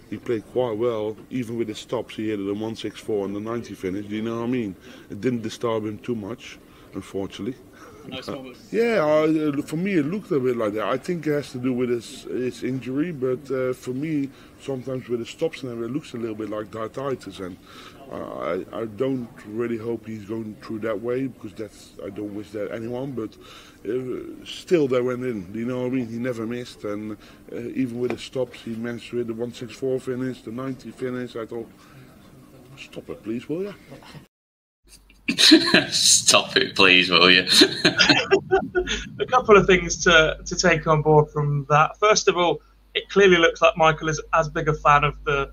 [0.09, 2.15] he played quite well, even with his stops.
[2.15, 4.05] He hit the 164 and the 90 finish.
[4.05, 4.75] Do you know what I mean?
[5.09, 6.59] It didn't disturb him too much,
[6.93, 7.55] unfortunately.
[8.07, 8.29] Nice
[8.71, 10.83] yeah, uh, for me it looked a bit like that.
[10.83, 14.29] I think it has to do with his, his injury, but uh, for me,
[14.61, 17.39] sometimes with the stops and everything, it looks a little bit like dartitis.
[17.39, 17.57] And
[18.13, 22.51] I, I don't really hope he's going through that way because that's I don't wish
[22.51, 23.11] that anyone.
[23.11, 23.35] But
[23.89, 25.51] uh, still, they went in.
[25.53, 26.07] You know what I mean?
[26.07, 27.13] He never missed, and
[27.51, 31.35] uh, even with the stops, he managed with the 164 finish, the 90 finish.
[31.35, 31.69] I thought,
[32.77, 33.75] stop it, please, will you?
[35.89, 37.47] Stop it, please, will you?
[39.19, 41.97] a couple of things to, to take on board from that.
[41.97, 42.61] First of all,
[42.93, 45.51] it clearly looks like Michael is as big a fan of the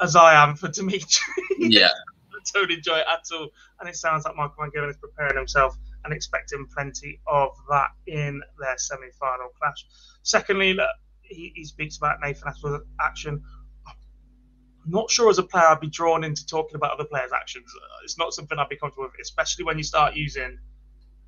[0.00, 1.34] as I am for Dimitri.
[1.58, 1.88] Yeah.
[2.34, 3.48] I don't enjoy it at all.
[3.80, 8.40] And it sounds like Michael Van is preparing himself and expecting plenty of that in
[8.60, 9.86] their semi final clash.
[10.22, 10.78] Secondly,
[11.22, 13.42] he, he speaks about Nathan Aspinall's action.
[13.86, 17.66] I'm not sure as a player I'd be drawn into talking about other players' actions.
[17.76, 20.58] Uh, it's not something I'd be comfortable with, especially when you start using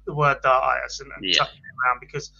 [0.07, 1.43] the word dartitis and, and yeah.
[1.43, 2.31] around because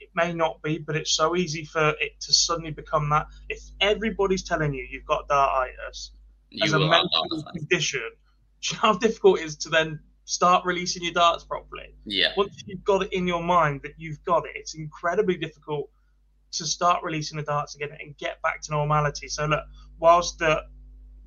[0.00, 3.26] it may not be, but it's so easy for it to suddenly become that.
[3.48, 6.10] If everybody's telling you you've got dartitis
[6.50, 8.00] you as a mental condition,
[8.62, 11.94] do you know how difficult it is to then start releasing your darts properly?
[12.04, 12.32] Yeah.
[12.36, 15.90] Once you've got it in your mind that you've got it, it's incredibly difficult
[16.52, 19.28] to start releasing the darts again and get back to normality.
[19.28, 19.64] So look,
[19.98, 20.62] whilst the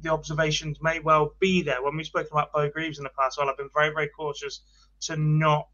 [0.02, 3.38] the observations may well be there, when we've spoken about Beau Greaves in the past,
[3.38, 4.62] well, I've been very, very cautious
[5.02, 5.68] to not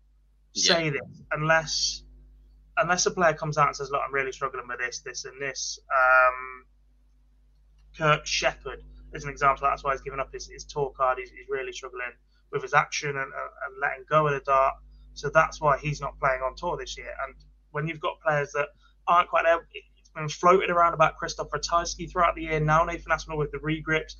[0.56, 0.92] say yeah.
[0.92, 2.04] this unless
[2.78, 5.42] unless a player comes out and says, "Look, I'm really struggling with this, this, and
[5.42, 6.66] this." Um,
[7.98, 8.84] Kirk Shepherd
[9.14, 9.68] is an example.
[9.68, 11.18] That's why he's given up his, his tour card.
[11.20, 12.12] He's, he's really struggling
[12.52, 14.74] with his action and, and letting go of the dart.
[15.14, 17.14] So that's why he's not playing on tour this year.
[17.26, 17.36] And
[17.72, 18.68] when you've got players that
[19.08, 22.60] aren't quite there, it's been floated around about Krzysztof Ratajski throughout the year.
[22.60, 24.16] Now Nathan Aspinall with the regrips.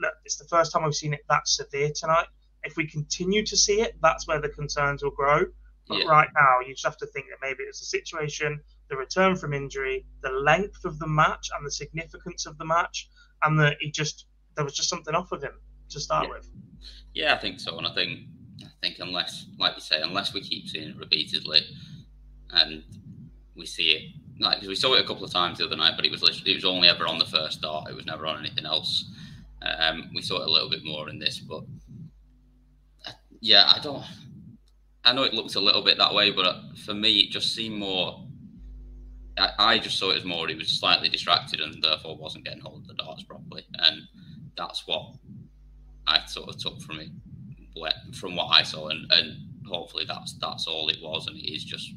[0.00, 2.26] Look, it's the first time we've seen it that severe tonight.
[2.64, 5.46] If we continue to see it, that's where the concerns will grow.
[5.88, 6.04] But yeah.
[6.06, 9.52] right now, you just have to think that maybe it's a situation, the return from
[9.52, 13.08] injury, the length of the match, and the significance of the match,
[13.42, 16.30] and that he just there was just something off of him to start yeah.
[16.30, 16.50] with.
[17.14, 18.20] Yeah, I think so, and I think
[18.62, 21.60] I think unless, like you say, unless we keep seeing it repeatedly,
[22.50, 22.84] and
[23.56, 24.02] we see it
[24.40, 26.22] like because we saw it a couple of times the other night, but it was
[26.22, 27.88] literally it was only ever on the first dart.
[27.90, 29.10] It was never on anything else.
[29.62, 31.62] Um, we saw it a little bit more in this, but
[33.06, 34.04] uh, yeah, I don't.
[35.04, 37.54] I know it looked a little bit that way, but uh, for me, it just
[37.54, 38.24] seemed more.
[39.36, 42.60] I, I just saw it as more he was slightly distracted and therefore wasn't getting
[42.60, 44.02] hold of the darts properly, and
[44.56, 45.14] that's what
[46.06, 47.08] I sort of took from it,
[48.14, 51.64] from what I saw, and, and hopefully that's that's all it was, and it is
[51.64, 51.90] just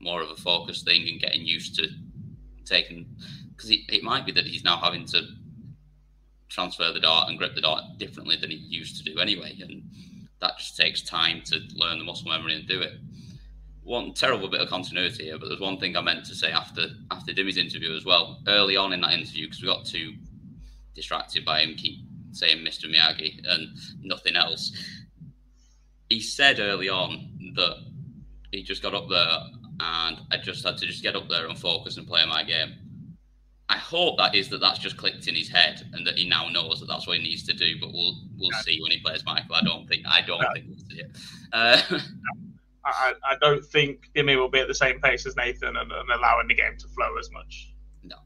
[0.00, 1.88] more of a focus thing and getting used to
[2.64, 3.06] taking
[3.54, 5.22] because it, it might be that he's now having to
[6.48, 9.82] transfer the dart and grip the dart differently than he used to do anyway, and
[10.42, 12.92] that just takes time to learn the muscle memory and do it.
[13.84, 16.88] One terrible bit of continuity here, but there's one thing I meant to say after
[17.10, 18.42] after Dimmy's interview as well.
[18.46, 20.12] Early on in that interview, because we got too
[20.94, 22.00] distracted by him keep
[22.32, 22.84] saying Mr.
[22.84, 23.68] Miyagi and
[24.02, 24.72] nothing else.
[26.08, 27.76] He said early on that
[28.50, 29.38] he just got up there
[29.80, 32.74] and I just had to just get up there and focus and play my game.
[33.72, 36.46] I hope that is that that's just clicked in his head and that he now
[36.50, 37.80] knows that that's what he needs to do.
[37.80, 38.60] But we'll we'll yeah.
[38.60, 39.54] see when he plays Michael.
[39.54, 41.16] I don't think I don't think we'll see it.
[41.54, 41.80] Uh,
[42.84, 46.10] I, I don't think Jimmy will be at the same pace as Nathan and, and
[46.10, 47.72] allowing the game to flow as much.
[48.02, 48.16] No,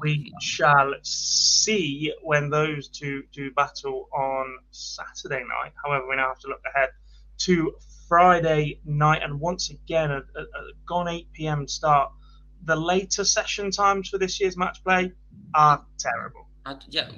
[0.00, 5.72] we shall see when those two do battle on Saturday night.
[5.84, 6.88] However, we now have to look ahead
[7.38, 7.76] to
[8.08, 11.68] Friday night, and once again, a, a, a gone 8 p.m.
[11.68, 12.10] start
[12.66, 15.12] the later session times for this year's match play
[15.54, 16.46] are terrible.
[16.64, 17.08] Uh, yeah,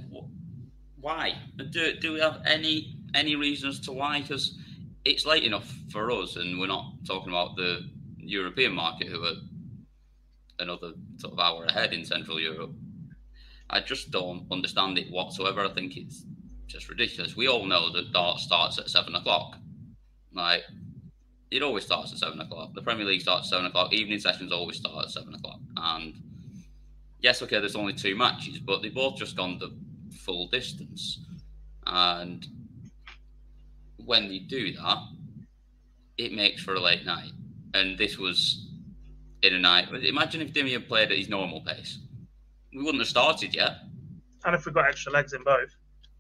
[1.01, 1.33] why?
[1.71, 4.21] Do, do we have any any reasons to why?
[4.21, 4.59] Because
[5.05, 7.81] it's late enough for us, and we're not talking about the
[8.19, 9.35] European market, who are
[10.59, 12.73] another sort of hour ahead in Central Europe.
[13.71, 15.65] I just don't understand it whatsoever.
[15.65, 16.25] I think it's
[16.67, 17.37] just ridiculous.
[17.37, 19.57] We all know that dart starts at seven o'clock.
[20.33, 20.63] Like,
[21.51, 22.75] it always starts at seven o'clock.
[22.75, 23.93] The Premier League starts at seven o'clock.
[23.93, 25.61] Evening sessions always start at seven o'clock.
[25.77, 26.15] And
[27.21, 29.75] yes, okay, there's only two matches, but they've both just gone the
[30.25, 31.25] full distance.
[31.87, 32.47] And
[34.05, 34.99] when they do that,
[36.19, 37.31] it makes for a late night.
[37.75, 38.69] And this was
[39.43, 39.89] in a night.
[40.05, 41.99] Imagine if Dimmy had played at his normal pace.
[42.75, 43.79] We wouldn't have started yet.
[44.45, 45.75] And if we got extra legs in both.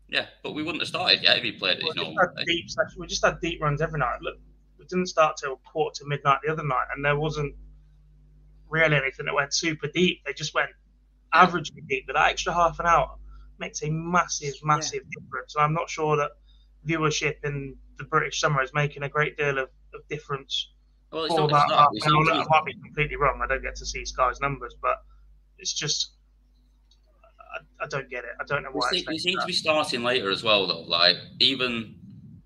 [0.08, 2.46] Yeah, but we wouldn't have started yet if he played at his normal pace.
[2.46, 2.66] Deep
[2.98, 4.22] we just had deep runs every night.
[4.22, 4.36] Look,
[4.88, 7.54] didn't start till quarter to midnight the other night, and there wasn't
[8.68, 10.20] really anything that went super deep.
[10.24, 10.70] They just went
[11.34, 11.46] yeah.
[11.46, 12.06] averagely deep.
[12.06, 13.16] But that extra half an hour
[13.58, 15.20] makes a massive, massive yeah.
[15.22, 15.54] difference.
[15.54, 16.32] And I'm not sure that
[16.86, 20.72] viewership in the British summer is making a great deal of, of difference.
[21.10, 21.88] Well, it's not, that.
[21.92, 23.40] It's not, I might be completely wrong.
[23.42, 25.02] I don't get to see Sky's numbers, but
[25.58, 26.12] it's just
[27.38, 28.30] I, I don't get it.
[28.40, 28.90] I don't know why.
[28.92, 30.82] You seem to be starting later as well, though.
[30.82, 31.94] Like even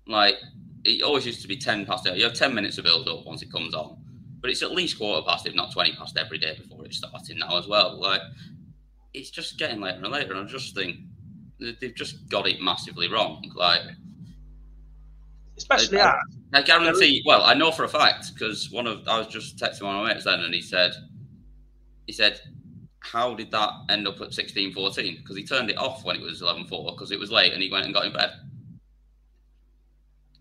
[0.07, 0.35] like
[0.85, 2.17] it always used to be ten past eight.
[2.17, 3.97] You have ten minutes of build up once it comes on,
[4.41, 7.39] but it's at least quarter past, if not twenty past, every day before it's starting
[7.39, 7.99] now as well.
[7.99, 8.21] Like
[9.13, 10.97] it's just getting later and later, and I just think
[11.59, 13.43] they've just got it massively wrong.
[13.55, 13.81] Like
[15.57, 16.19] especially I, I,
[16.53, 17.23] I guarantee.
[17.25, 20.03] Well, I know for a fact because one of I was just texting one of
[20.03, 20.93] my mates then, and he said,
[22.07, 22.39] he said,
[22.99, 25.17] how did that end up at 16-14?
[25.17, 27.69] Because he turned it off when it was 11-4 because it was late, and he
[27.71, 28.31] went and got in bed.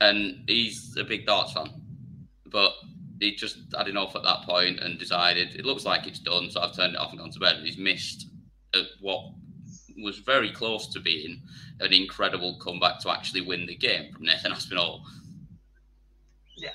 [0.03, 1.71] And he's a big darts fan,
[2.51, 2.73] but
[3.21, 6.61] he just had enough at that point and decided it looks like it's done, so
[6.61, 7.57] I've turned it off and gone to bed.
[7.57, 8.27] And he's missed
[8.75, 9.21] uh, what
[10.03, 11.41] was very close to being
[11.79, 15.05] an incredible comeback to actually win the game from Nathan Aspinall.
[16.57, 16.71] Yeah.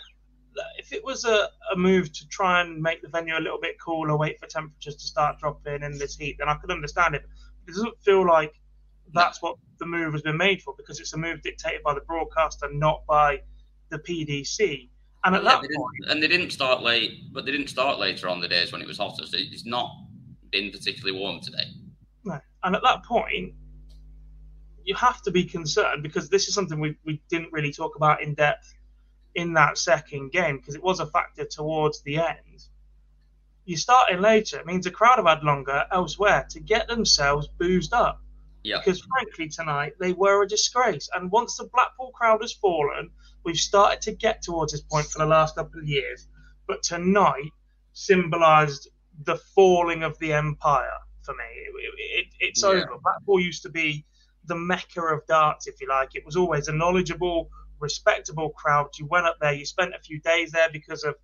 [0.78, 3.76] If it was a, a move to try and make the venue a little bit
[3.78, 7.24] cooler, wait for temperatures to start dropping in this heat, then I could understand it.
[7.68, 8.54] It doesn't feel like
[9.14, 12.02] that's what the move has been made for because it's a move dictated by the
[12.02, 13.42] broadcaster, not by
[13.90, 14.90] the PDC.
[15.24, 18.30] And at yeah, that point, and they didn't start late, but they didn't start later
[18.30, 19.26] on the days when it was hotter.
[19.26, 19.92] So it's not
[20.52, 21.66] been particularly warm today.
[22.24, 22.40] No.
[22.64, 23.54] And at that point,
[24.84, 28.22] you have to be concerned because this is something we, we didn't really talk about
[28.22, 28.74] in depth
[29.36, 32.66] in that second game because it was a factor towards the end.
[33.66, 37.94] You starting later, it means the crowd have had longer elsewhere to get themselves boozed
[37.94, 38.22] up.
[38.64, 38.80] Yeah.
[38.80, 41.10] Because frankly, tonight they were a disgrace.
[41.14, 43.10] And once the Blackpool crowd has fallen,
[43.44, 46.28] we've started to get towards this point for the last couple of years.
[46.68, 47.52] But tonight
[47.94, 48.90] symbolised
[49.24, 51.44] the falling of the empire for me.
[51.44, 52.70] It, it, it's yeah.
[52.70, 52.98] over.
[53.02, 54.06] Blackpool used to be
[54.46, 56.16] the mecca of darts, if you like.
[56.16, 58.88] It was always a knowledgeable, respectable crowd.
[58.98, 61.16] You went up there, you spent a few days there because of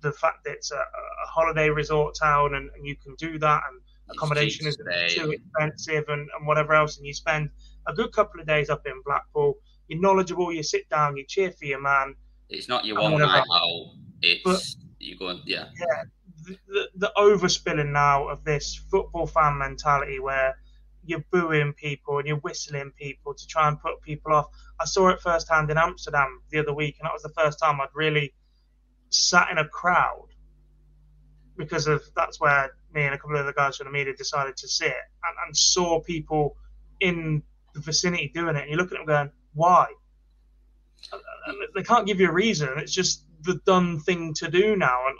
[0.00, 3.62] the fact that it's a, a holiday resort town and, and, you can do that,
[3.70, 6.98] and accommodation isn't too expensive and, and whatever else.
[6.98, 7.50] And you spend
[7.86, 9.58] a good couple of days up in Blackpool.
[9.88, 12.14] You're knowledgeable, you sit down, you cheer for your man.
[12.48, 13.94] It's not your one night out.
[14.22, 14.62] It's but,
[14.98, 15.66] you going, yeah.
[15.78, 16.04] Yeah.
[16.44, 20.56] The, the, the overspilling now of this football fan mentality where
[21.06, 24.46] you're booing people and you're whistling people to try and put people off.
[24.80, 27.80] I saw it firsthand in Amsterdam the other week, and that was the first time
[27.80, 28.34] I'd really
[29.10, 30.28] sat in a crowd
[31.56, 34.56] because of that's where me and a couple of the guys from the media decided
[34.58, 36.56] to sit and, and saw people
[37.00, 37.42] in
[37.74, 38.62] the vicinity doing it.
[38.62, 39.86] And you look at them going, why?
[41.12, 42.70] And they can't give you a reason.
[42.78, 45.06] It's just the done thing to do now.
[45.06, 45.16] And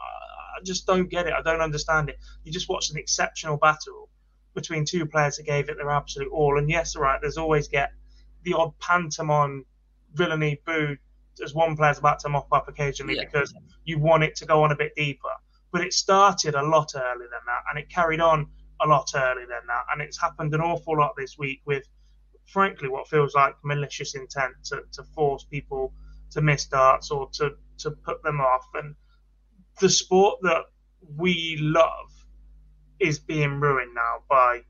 [0.56, 1.34] I just don't get it.
[1.34, 2.18] I don't understand it.
[2.44, 4.08] You just watched an exceptional battle
[4.54, 6.58] between two players that gave it their absolute all.
[6.58, 7.90] And yes, right, there's always get
[8.44, 9.64] the odd pantomime
[10.14, 10.96] villainy boo
[11.42, 13.24] as one player's about to mop up occasionally yeah.
[13.24, 13.52] because
[13.84, 15.28] you want it to go on a bit deeper.
[15.74, 18.46] But it started a lot earlier than that, and it carried on
[18.80, 21.82] a lot earlier than that, and it's happened an awful lot this week with,
[22.46, 25.92] frankly, what feels like malicious intent to, to force people
[26.30, 28.68] to miss darts or to to put them off.
[28.74, 28.94] And
[29.80, 30.62] the sport that
[31.16, 32.12] we love
[33.00, 34.60] is being ruined now by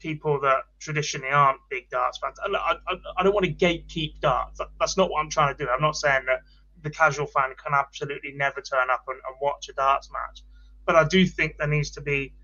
[0.00, 2.40] people that traditionally aren't big darts fans.
[2.44, 4.60] I, I, I don't want to gatekeep darts.
[4.80, 5.70] That's not what I'm trying to do.
[5.70, 6.40] I'm not saying that
[6.82, 10.42] the casual fan can absolutely never turn up and, and watch a darts match.
[10.86, 12.34] But I do think there needs to be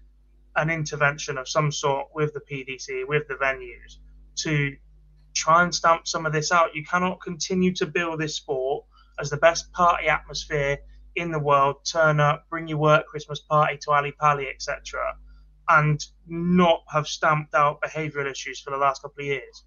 [0.57, 3.97] an intervention of some sort with the PDC, with the venues,
[4.37, 4.77] to
[5.35, 6.75] try and stamp some of this out.
[6.75, 8.85] You cannot continue to build this sport
[9.19, 10.79] as the best party atmosphere
[11.17, 15.17] in the world turn up, bring your work Christmas party to Ali Pali, etc.,
[15.69, 19.65] and not have stamped out behavioural issues for the last couple of years.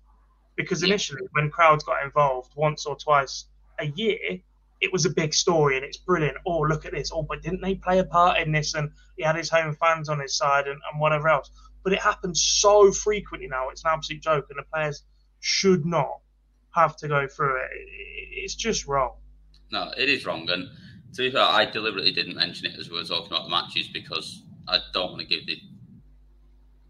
[0.55, 3.45] Because initially, when crowds got involved once or twice
[3.79, 4.39] a year,
[4.81, 6.37] it was a big story and it's brilliant.
[6.45, 7.11] Oh, look at this.
[7.13, 8.73] Oh, but didn't they play a part in this?
[8.75, 11.49] And he had his home fans on his side and, and whatever else.
[11.83, 15.03] But it happens so frequently now, it's an absolute joke, and the players
[15.39, 16.19] should not
[16.75, 17.69] have to go through it.
[18.31, 19.15] It's just wrong.
[19.71, 20.49] No, it is wrong.
[20.49, 20.69] And
[21.13, 23.87] to be fair, I deliberately didn't mention it as we were talking about the matches
[23.87, 25.57] because I don't want to give the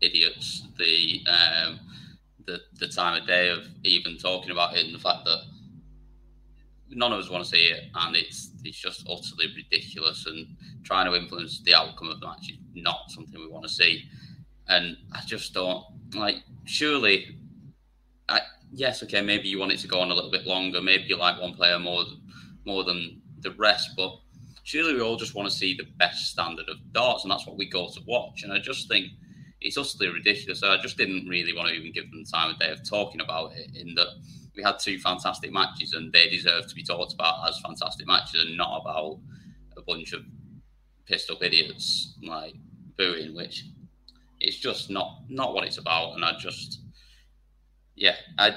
[0.02, 1.80] idiots the um,
[2.46, 5.42] the the time of day of even talking about it and the fact that
[6.90, 10.48] none of us want to see it and it's it's just utterly ridiculous and
[10.84, 14.04] trying to influence the outcome of the match is not something we want to see
[14.70, 15.84] and I just don't
[16.16, 17.38] like surely
[18.30, 21.06] I, yes okay maybe you want it to go on a little bit longer maybe
[21.06, 22.04] you like one player more
[22.66, 24.12] more than the rest but
[24.64, 27.58] surely we all just want to see the best standard of darts and that's what
[27.58, 29.08] we go to watch and I just think
[29.62, 30.64] it's utterly ridiculous.
[30.64, 33.22] I just didn't really want to even give them the time of day of talking
[33.22, 33.76] about it.
[33.76, 34.08] In that
[34.58, 38.43] we had two fantastic matches, and they deserve to be talked about as fantastic matches,
[38.45, 39.20] and not about
[39.78, 40.24] a bunch of
[41.05, 42.55] pissed up idiots like
[42.97, 43.66] booing, which
[44.39, 46.16] it's just not not what it's about.
[46.16, 46.82] And I just,
[47.95, 48.55] yeah, I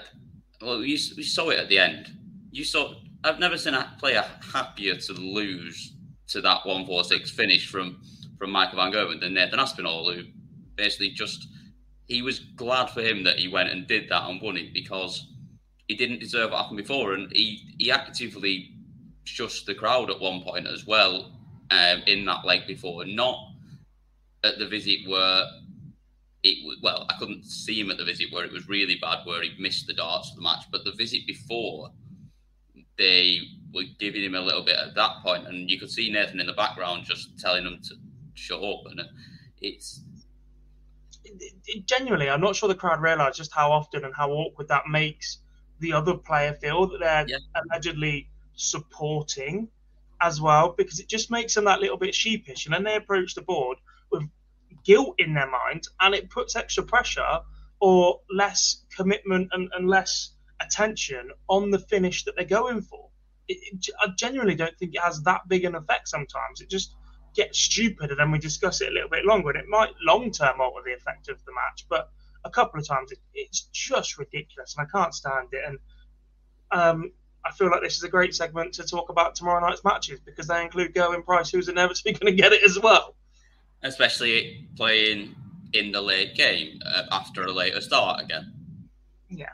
[0.62, 2.10] well, we, we saw it at the end.
[2.50, 2.94] You saw.
[3.22, 5.92] I've never seen a player happier to lose
[6.28, 8.00] to that one four six finish from
[8.38, 10.22] from Michael Van Gerwen than Nathan Aspinall, who
[10.76, 11.46] basically just
[12.06, 15.26] he was glad for him that he went and did that and won it because
[15.90, 18.70] he didn't deserve what happened before, and he he actively
[19.26, 21.32] shushed the crowd at one point as well
[21.72, 23.36] um, in that leg before, not
[24.44, 25.46] at the visit where
[26.44, 29.42] it well, I couldn't see him at the visit where it was really bad, where
[29.42, 31.90] he missed the darts of the match, but the visit before
[32.96, 33.40] they
[33.74, 36.46] were giving him a little bit at that point, and you could see Nathan in
[36.46, 37.96] the background just telling him to
[38.34, 39.00] shut up, and
[39.60, 40.02] it's
[41.84, 45.40] genuinely, I'm not sure the crowd realised just how often and how awkward that makes
[45.80, 47.62] the other player feel that they're yeah.
[47.62, 49.68] allegedly supporting
[50.20, 52.66] as well, because it just makes them that little bit sheepish.
[52.66, 53.78] And then they approach the board
[54.10, 54.22] with
[54.84, 57.40] guilt in their mind, and it puts extra pressure
[57.80, 63.08] or less commitment and, and less attention on the finish that they're going for.
[63.48, 66.60] It, it, I genuinely don't think it has that big an effect sometimes.
[66.60, 66.94] It just
[67.34, 70.30] gets stupid and then we discuss it a little bit longer and it might long
[70.30, 72.10] term alter the effect of the match but
[72.44, 75.78] a couple of times it, it's just ridiculous and i can't stand it and
[76.72, 77.10] um,
[77.44, 80.46] i feel like this is a great segment to talk about tomorrow night's matches because
[80.46, 83.16] they include Gerwyn Price who's inevitably going to get it as well.
[83.82, 85.34] Especially playing
[85.72, 88.52] in the late game uh, after a later start again.
[89.30, 89.48] Yeah.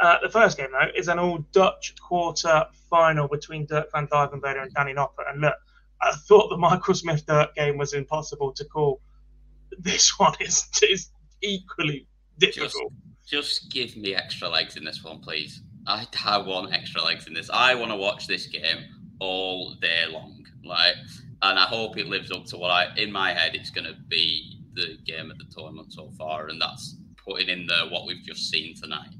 [0.00, 4.62] Uh, the first game though is an all Dutch quarter final between Dirk van Duijvenbode
[4.62, 5.54] and Danny Noppert and look
[6.04, 9.00] I thought the Michael Smith Dirk game was impossible to call.
[9.78, 11.10] This one is is
[11.42, 12.06] equally
[12.38, 12.92] difficult.
[13.26, 15.62] Just, just give me extra legs in this one, please.
[15.86, 17.50] I, I want extra legs in this.
[17.52, 18.84] I want to watch this game
[19.20, 20.44] all day long.
[20.64, 20.94] Like,
[21.42, 23.94] and I hope it lives up to what I in my head it's going to
[24.08, 28.22] be the game of the tournament so far, and that's putting in there what we've
[28.22, 29.10] just seen tonight.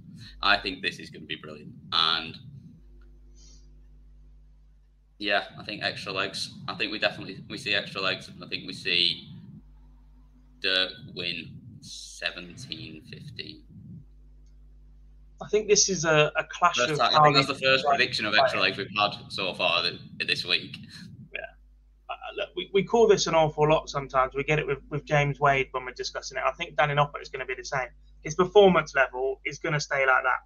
[0.43, 2.37] I think this is going to be brilliant, and
[5.19, 6.55] yeah, I think extra legs.
[6.67, 8.31] I think we definitely we see extra legs.
[8.43, 9.29] I think we see
[10.63, 13.61] Dirk win 17-15.
[15.43, 16.99] I think this is a, a clash of.
[17.01, 19.83] I think that's the first prediction of extra legs we've had so far
[20.25, 20.79] this week.
[21.35, 21.41] Yeah,
[22.09, 24.35] uh, look, we, we call this an awful lot sometimes.
[24.35, 26.45] We get it with, with James Wade when we're discussing it.
[26.47, 27.89] I think Danny Noppert is going to be the same.
[28.23, 30.41] His performance level is going to stay like that.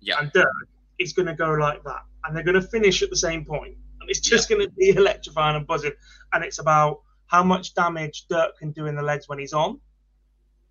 [0.00, 0.18] Yeah.
[0.20, 0.46] And Dirk
[0.98, 2.02] is going to go like that.
[2.24, 3.76] And they're going to finish at the same point.
[4.06, 4.56] It's just yeah.
[4.56, 5.92] going to be electrifying and buzzing.
[6.32, 9.80] And it's about how much damage Dirk can do in the legs when he's on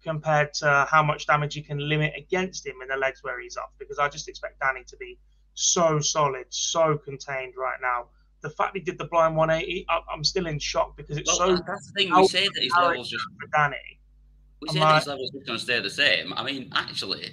[0.06, 3.58] compared to how much damage he can limit against him in the legs where he's
[3.58, 3.72] off.
[3.80, 5.18] Because I just expect Danny to be
[5.56, 8.08] so solid, so contained right now.
[8.42, 11.64] The fact he did the blind 180, I'm still in shock because it's well, so.
[11.68, 12.16] That's the thing.
[12.16, 13.78] We say that his levels just for Danny.
[14.62, 16.32] We say that his levels just going to stay the same.
[16.34, 17.32] I mean, actually,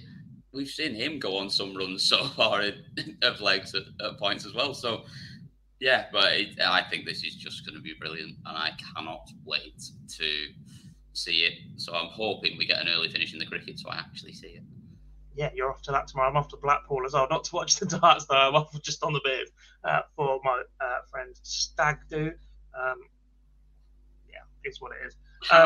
[0.53, 2.63] we've seen him go on some runs so far
[3.23, 4.73] of legs at, at points as well.
[4.73, 5.05] So
[5.81, 9.29] yeah, but it, I think this is just going to be brilliant, and I cannot
[9.45, 9.83] wait
[10.17, 10.47] to
[11.13, 11.59] see it.
[11.77, 14.49] So I'm hoping we get an early finish in the cricket, so I actually see
[14.49, 14.63] it.
[15.35, 16.29] Yeah, you're off to that tomorrow.
[16.29, 18.37] I'm off to Blackpool as well, not to watch the darts though.
[18.37, 19.51] I'm off just on the bit
[19.85, 22.33] uh, for my uh, friend Stag Do.
[22.79, 22.99] Um,
[24.31, 25.17] yeah, it's what it is.
[25.51, 25.59] Um,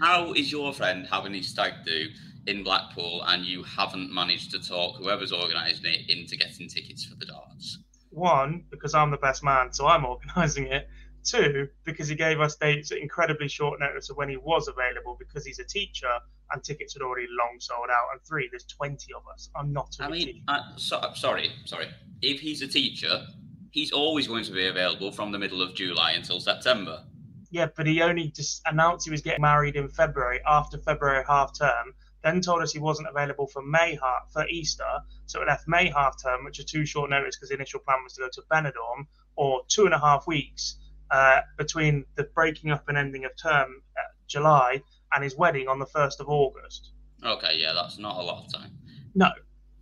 [0.00, 2.06] how how is your friend having his stag do
[2.46, 7.14] in Blackpool, and you haven't managed to talk whoever's organising it into getting tickets for
[7.16, 7.78] the darts?
[8.10, 10.88] One, because I'm the best man, so I'm organising it.
[11.24, 15.16] Two, because he gave us dates at incredibly short notice of when he was available
[15.18, 16.10] because he's a teacher
[16.52, 18.06] and tickets had already long sold out.
[18.12, 19.48] And three, there's 20 of us.
[19.54, 21.88] I'm not I mean, uh, so, sorry, sorry.
[22.20, 23.24] If he's a teacher,
[23.70, 27.04] he's always going to be available from the middle of July until September.
[27.50, 31.56] Yeah, but he only just announced he was getting married in February after February half
[31.56, 35.66] term then told us he wasn't available for May half, for Easter, so it left
[35.66, 38.28] May half term, which is too short notice because the initial plan was to go
[38.32, 39.06] to Benidorm,
[39.36, 40.76] or two and a half weeks
[41.12, 44.82] uh, between the breaking up and ending of term uh, July
[45.14, 46.92] and his wedding on the 1st of August.
[47.24, 48.70] Okay, yeah, that's not a lot of time.
[49.14, 49.30] No,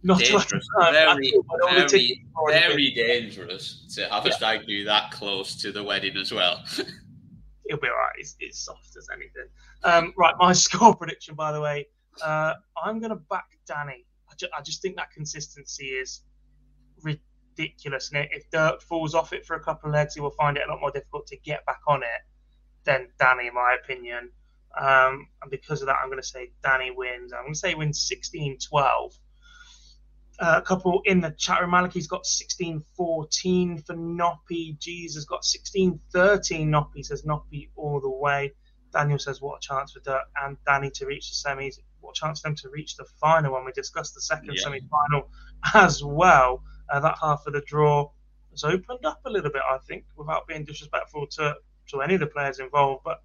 [0.03, 0.53] not dangerous.
[0.53, 0.93] a lot of time.
[0.93, 1.33] Very,
[1.87, 6.62] very, very dangerous to have a stag do that close to the wedding as well.
[7.68, 8.12] It'll be all right.
[8.18, 9.47] It's, it's soft as anything.
[9.85, 11.87] Um, right, my score prediction, by the way,
[12.24, 14.05] uh, I'm going to back Danny.
[14.28, 16.22] I, ju- I just think that consistency is
[16.97, 17.30] ridiculous.
[17.59, 20.63] And if Dirk falls off it for a couple of legs, he will find it
[20.67, 22.23] a lot more difficult to get back on it
[22.85, 24.31] than Danny, in my opinion.
[24.79, 27.33] Um, and because of that, I'm going to say Danny wins.
[27.33, 29.13] I'm going to say he wins 16 12.
[30.39, 31.71] Uh, a couple in the chat room.
[31.73, 34.79] Malachi's got 16 14 for Noppy.
[34.79, 36.71] Jesus has got 16 13.
[36.71, 38.53] Noppy says Noppy all the way.
[38.93, 41.79] Daniel says, What a chance for Dirk and Danny to reach the semis.
[42.01, 44.63] What a chance for them to reach the final when we discuss the second Yeah.
[44.63, 45.29] semi final
[45.75, 46.63] as well.
[46.91, 48.11] Uh, that half of the draw
[48.51, 51.55] has opened up a little bit, I think, without being disrespectful to,
[51.88, 53.03] to any of the players involved.
[53.05, 53.22] But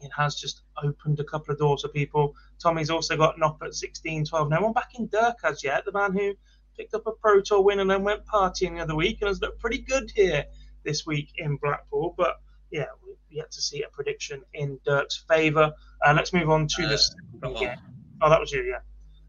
[0.00, 2.34] it has just opened a couple of doors for people.
[2.60, 4.48] Tommy's also got Nop at 16 12.
[4.50, 6.34] No one back in Dirk as yet, the man who
[6.76, 9.40] picked up a Pro Tour win and then went partying the other week and has
[9.40, 10.44] looked pretty good here
[10.84, 12.14] this week in Blackpool.
[12.16, 12.40] But
[12.70, 15.72] yeah, we've yet to see a prediction in Dirk's favour.
[16.04, 17.60] Uh, let's move on to Uh, the second go on.
[17.60, 17.78] game.
[18.20, 18.80] Oh, that was you, yeah.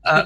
[0.05, 0.25] Uh,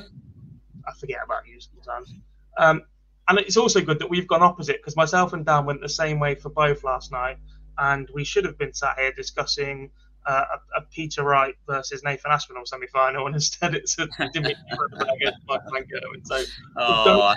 [0.87, 2.13] I forget about you sometimes.
[2.57, 2.81] Um,
[3.27, 6.19] and it's also good that we've gone opposite because myself and Dan went the same
[6.19, 7.37] way for both last night,
[7.77, 9.91] and we should have been sat here discussing
[10.25, 10.45] uh,
[10.75, 14.55] a, a Peter Wright versus Nathan Aspinall semi-final, and instead it's a Dimitri
[14.91, 16.25] against Mike Van Gerwen.
[16.25, 16.43] So
[16.77, 17.33] Oh,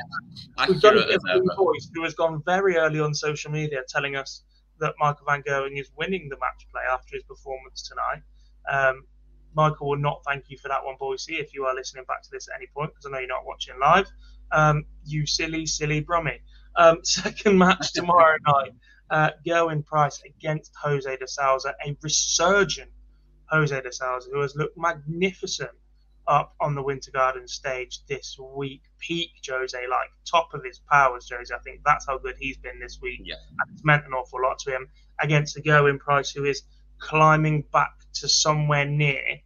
[0.69, 4.17] we've done accurate it as voice who has gone very early on social media telling
[4.17, 4.43] us
[4.79, 8.23] that Michael Van Gerwen is winning the match play after his performance tonight.
[8.71, 9.05] Um,
[9.55, 12.31] Michael will not thank you for that one, Boise, if you are listening back to
[12.31, 14.07] this at any point, because I know you're not watching live.
[14.53, 16.41] Um, you silly, silly Brummy.
[16.77, 18.73] Um, second match tomorrow night.
[19.11, 22.91] Uh, Gerwyn Price against Jose de Sousa, a resurgent
[23.51, 25.73] Jose de Sousa who has looked magnificent
[26.29, 28.83] up on the Winter Garden stage this week.
[28.99, 31.53] Peak Jose, like top of his powers, Jose.
[31.53, 33.23] I think that's how good he's been this week.
[33.25, 33.35] Yeah.
[33.61, 34.89] And it's meant an awful lot to him
[35.19, 36.63] against the Gerwyn Price, who is
[36.99, 39.41] climbing back to somewhere near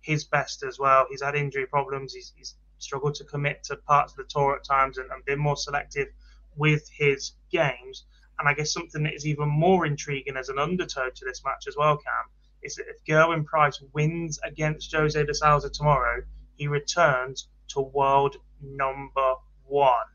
[0.00, 1.06] his best as well.
[1.10, 2.14] He's had injury problems.
[2.14, 5.38] He's, he's struggled to commit to parts of the tour at times and, and been
[5.38, 6.08] more selective
[6.56, 8.04] with his games.
[8.38, 11.66] And I guess something that is even more intriguing as an undertow to this match
[11.68, 12.30] as well, Cam,
[12.62, 16.22] is that if Gerwyn Price wins against Jose de Sousa tomorrow,
[16.56, 20.06] he returns to world number one.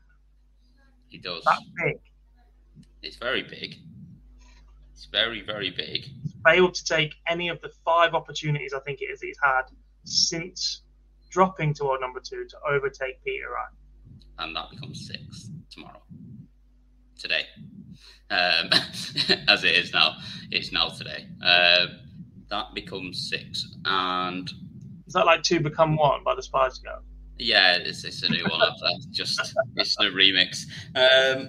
[1.08, 1.42] He does.
[1.44, 2.00] That's big.
[3.02, 3.76] It's very big.
[4.92, 6.06] It's very, very big.
[6.44, 9.62] Failed to take any of the five opportunities I think it is he's had
[10.04, 10.82] since
[11.30, 13.72] dropping to world number two to overtake Peter Wright.
[14.38, 16.02] and that becomes six tomorrow.
[17.18, 17.42] Today,
[18.30, 18.70] um,
[19.48, 20.16] as it is now,
[20.50, 21.26] it's now today.
[21.42, 22.00] Um
[22.50, 24.50] that becomes six, and
[25.06, 27.04] Is that like two become one by the Spice Girls?
[27.38, 28.62] yeah, it's, it's a new one.
[28.62, 28.72] Uh,
[29.10, 30.64] just it's the remix.
[30.96, 31.48] Um,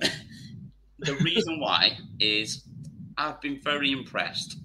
[0.99, 2.67] the reason why is
[3.17, 4.57] I've been very impressed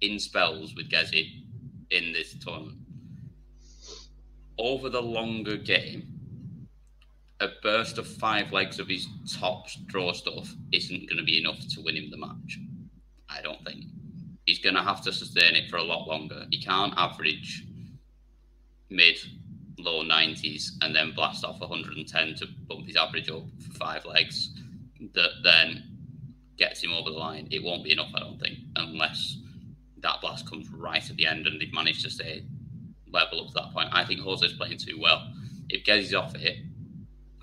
[0.00, 1.42] in spells with Gezzy
[1.90, 2.78] in this tournament.
[4.60, 6.06] Over the longer game,
[7.40, 9.08] a burst of five legs of his
[9.38, 12.58] top draw stuff isn't going to be enough to win him the match.
[13.26, 13.84] I don't think.
[14.44, 16.44] He's going to have to sustain it for a lot longer.
[16.50, 17.64] He can't average
[18.90, 19.16] mid,
[19.78, 24.50] low 90s and then blast off 110 to bump his average up for five legs.
[25.14, 25.84] That then
[26.58, 27.48] gets him over the line.
[27.50, 29.38] It won't be enough, I don't think, unless
[30.02, 32.44] that blast comes right at the end and they've managed to stay
[33.12, 33.88] level up to that point.
[33.92, 35.32] I think Jose's playing too well.
[35.68, 36.58] If Gezzy's off it,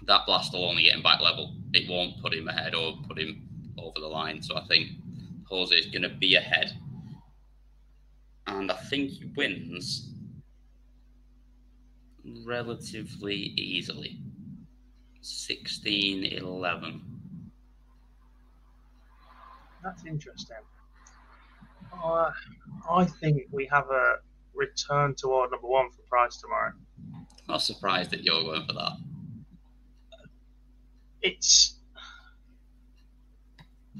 [0.05, 1.55] that blast will only get him back level.
[1.73, 3.47] It won't put him ahead or put him
[3.77, 4.41] over the line.
[4.41, 4.89] So I think
[5.49, 6.77] Jose is going to be ahead.
[8.47, 10.09] And I think he wins
[12.45, 14.19] relatively easily
[15.21, 17.01] 16 11.
[19.83, 20.57] That's interesting.
[22.03, 22.31] Uh,
[22.89, 24.17] I think we have a
[24.57, 26.73] return to world number one for Price tomorrow.
[27.13, 28.93] I'm Not surprised that you're going for that.
[31.21, 31.79] It's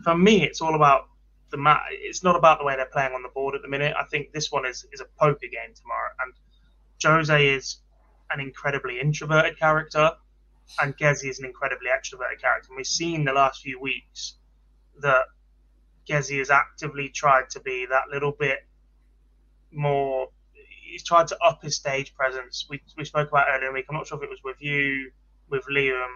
[0.04, 0.44] for me.
[0.44, 1.08] It's all about
[1.50, 1.82] the mat.
[1.92, 3.96] It's not about the way they're playing on the board at the minute.
[3.98, 6.34] I think this one is is a poker game tomorrow, and
[7.04, 7.78] Jose is
[8.32, 10.12] an incredibly introverted character,
[10.82, 12.70] and Gezzy is an incredibly extroverted character.
[12.70, 14.36] And we've seen the last few weeks
[15.00, 15.26] that
[16.08, 18.60] Gezzy has actively tried to be that little bit
[19.72, 20.30] more.
[20.92, 22.66] He's tried to up his stage presence.
[22.70, 23.86] We, we spoke about earlier in the week.
[23.90, 25.12] I'm not sure if it was with you,
[25.50, 26.08] with Liam,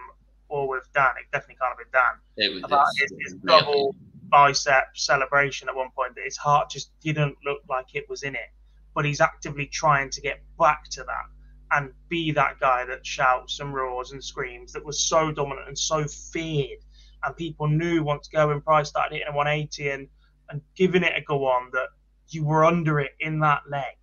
[0.48, 1.10] or with Dan.
[1.18, 3.94] It definitely can't have been Dan It was about his, his double
[4.28, 8.34] bicep celebration at one point that his heart just didn't look like it was in
[8.34, 8.50] it.
[8.94, 11.26] But he's actively trying to get back to that
[11.72, 15.78] and be that guy that shouts and roars and screams that was so dominant and
[15.78, 16.78] so feared.
[17.24, 20.08] And people knew once Gerwyn Price started hitting a 180 and,
[20.50, 21.88] and giving it a go on that
[22.28, 23.94] you were under it in that leg.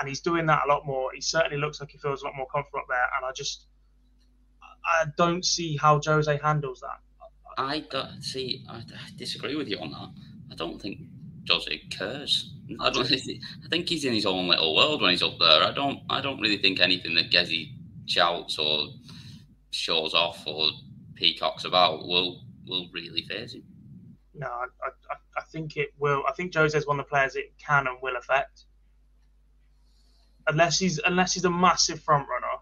[0.00, 1.10] And he's doing that a lot more.
[1.14, 3.08] He certainly looks like he feels a lot more comfortable up there.
[3.16, 3.66] And I just,
[4.84, 7.00] I don't see how Jose handles that.
[7.58, 8.64] I don't see.
[8.68, 8.82] I,
[9.16, 10.08] disagree with you on that.
[10.50, 11.00] I don't think
[11.48, 12.54] Jose cares.
[12.80, 13.10] I don't.
[13.12, 15.62] I think he's in his own little world when he's up there.
[15.62, 16.00] I don't.
[16.08, 17.72] I don't really think anything that Gezzy
[18.06, 18.88] shouts or
[19.70, 20.70] shows off or
[21.14, 23.64] peacocks about will will really faze him.
[24.34, 26.22] No, I, I, I think it will.
[26.28, 28.64] I think Jose's one of the players it can and will affect.
[30.50, 32.56] Unless he's unless he's a massive front runner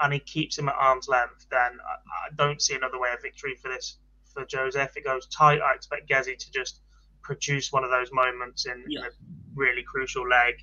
[0.00, 1.94] and he keeps him at arm's length, then I,
[2.26, 3.98] I don't see another way of victory for this
[4.34, 4.80] for Jose.
[4.80, 6.80] If it goes tight, I expect Gezzy to just
[7.22, 9.00] produce one of those moments in, yeah.
[9.00, 9.10] in a
[9.54, 10.54] really crucial leg.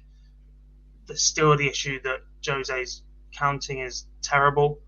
[1.08, 4.80] There's still the issue that Jose's counting is terrible,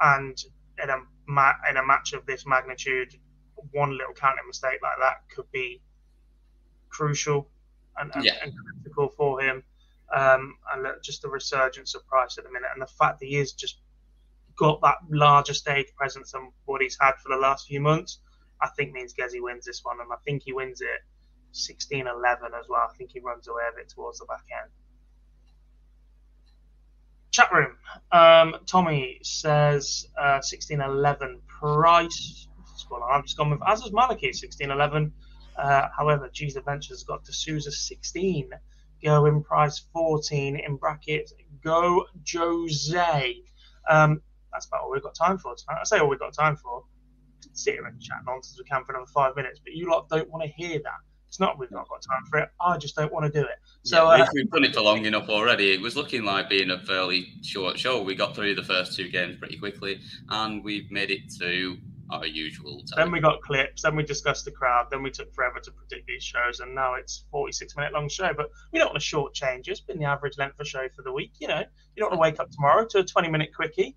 [0.00, 0.36] and
[0.82, 3.16] in a ma- in a match of this magnitude,
[3.72, 5.80] one little counting mistake like that could be
[6.90, 7.48] crucial
[7.96, 8.34] and, and, yeah.
[8.42, 8.52] and
[8.82, 9.62] critical for him
[10.14, 13.36] um, and just the resurgence of Price at the minute, and the fact that he
[13.36, 13.80] has just
[14.56, 18.20] got that larger stage presence than what he's had for the last few months,
[18.60, 21.00] I think means Gezzy wins this one, and I think he wins it
[21.52, 22.04] 16-11
[22.58, 22.88] as well.
[22.90, 24.70] I think he runs away with it towards the back end.
[27.30, 27.76] Chat room.
[28.12, 32.48] Um, Tommy says uh, 16-11 Price.
[33.10, 35.10] I'm just gone with Azaz Maliki 16-11.
[35.58, 38.50] Uh, however, G's Adventures got D'Souza 16
[39.02, 41.32] Gerwyn Price 14 in brackets.
[41.62, 43.42] Go Jose.
[43.88, 44.22] Um,
[44.52, 45.80] that's about all we've got time for tonight.
[45.80, 46.84] I say all we've got time for.
[47.52, 50.08] Sit here and chat nonsense as we can for another five minutes, but you lot
[50.08, 51.00] don't want to hear that.
[51.28, 52.48] It's not we've not got time for it.
[52.60, 53.56] I just don't want to do it.
[53.82, 55.72] So yeah, uh, we've done it for long enough already.
[55.72, 58.02] It was looking like being a fairly short show.
[58.02, 61.76] We got through the first two games pretty quickly, and we've made it to
[62.10, 62.96] our usual time.
[62.96, 66.06] Then we got clips, then we discussed the crowd, then we took forever to predict
[66.06, 68.32] these shows, and now it's 46 minute long show.
[68.36, 69.68] But we don't want to shortchange it.
[69.68, 71.32] It's been the average length of show for the week.
[71.38, 73.96] You know, you don't want to wake up tomorrow to a 20 minute quickie.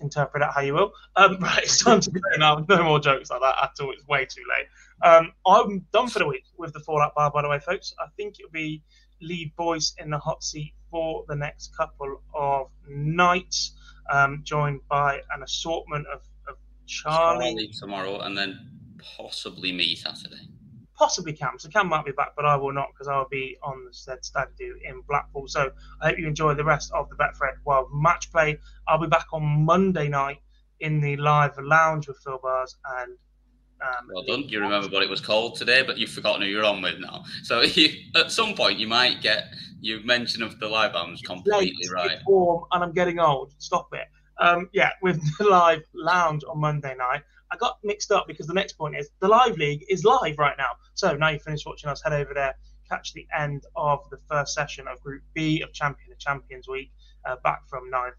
[0.00, 0.92] Interpret that how you will.
[1.16, 2.64] Um, right, it's time to go now.
[2.68, 3.92] No more jokes like that at all.
[3.92, 4.66] It's way too late.
[5.08, 7.94] Um, I'm done for the week with the Fallout Bar, by the way, folks.
[8.00, 8.82] I think it'll be
[9.20, 13.72] Lee Boyce in the hot seat for the next couple of nights,
[14.10, 16.20] um, joined by an assortment of
[16.86, 17.50] Charlie.
[17.50, 18.70] Charlie tomorrow, and then
[19.16, 20.48] possibly me Saturday.
[20.96, 21.58] Possibly Cam.
[21.58, 24.24] So Cam might be back, but I will not because I'll be on the said
[24.24, 25.48] stag do in Blackpool.
[25.48, 25.70] So
[26.00, 28.58] I hope you enjoy the rest of the Betfred World Match Play.
[28.86, 30.38] I'll be back on Monday night
[30.80, 33.16] in the live lounge with Phil Bars and.
[33.82, 34.48] Um, well done.
[34.48, 37.24] You remember what it was called today, but you've forgotten who you're on with now.
[37.42, 39.48] So you, at some point, you might get
[39.80, 42.18] you mention of the live bands completely late, right.
[42.24, 43.52] Warm, and I'm getting old.
[43.58, 44.06] Stop it
[44.38, 47.22] um, yeah, with the live lounge on Monday night.
[47.52, 50.56] I got mixed up because the next point is the live league is live right
[50.58, 50.70] now.
[50.94, 52.54] So now you finished watching us, head over there,
[52.88, 56.90] catch the end of the first session of Group B of Champion of Champions Week,
[57.24, 58.10] uh, back from 9:30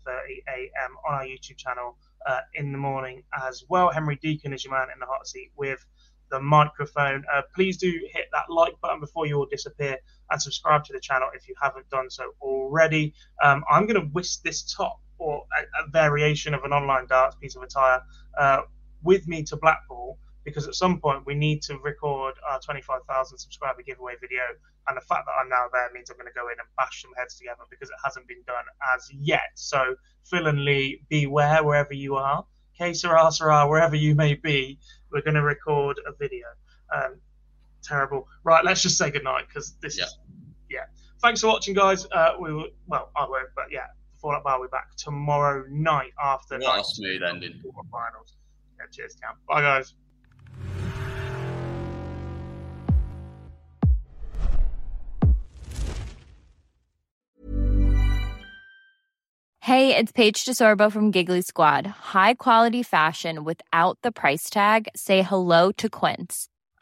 [0.48, 0.96] a.m.
[1.08, 3.92] on our YouTube channel uh, in the morning as well.
[3.92, 5.86] Henry Deacon is your man in the hot seat with
[6.32, 7.24] the microphone.
[7.34, 9.98] Uh, please do hit that like button before you all disappear
[10.32, 13.14] and subscribe to the channel if you haven't done so already.
[13.44, 17.36] Um, I'm going to whisk this top or a, a, variation of an online darts
[17.36, 18.02] piece of attire
[18.38, 18.62] uh,
[19.04, 23.82] with me to Blackpool because at some point we need to record our 25,000 subscriber
[23.82, 24.44] giveaway video.
[24.88, 27.02] And the fact that I'm now there means I'm going to go in and bash
[27.02, 29.50] some heads together because it hasn't been done as yet.
[29.56, 32.46] So Phil and Lee, beware wherever you are.
[32.78, 34.80] K Sarah Sarah, wherever you may be,
[35.12, 36.46] we're going to record a video.
[36.94, 37.16] Um,
[37.82, 38.28] terrible.
[38.44, 40.06] Right, let's just say goodnight because this yeah.
[40.06, 40.18] is,
[40.70, 40.86] yeah.
[41.22, 42.06] Thanks for watching, guys.
[42.12, 43.88] Uh, we will, well, I won't, but yeah,
[44.26, 47.62] Fallout Bar will be back tomorrow night after what a smooth ending.
[47.92, 48.38] Finals.
[48.80, 49.36] Yeah, cheers, Cam.
[49.48, 49.94] Bye, guys.
[59.60, 61.86] Hey, it's Paige DeSorbo from Giggly Squad.
[61.86, 64.88] High quality fashion without the price tag.
[64.96, 66.50] Say hello to Quince.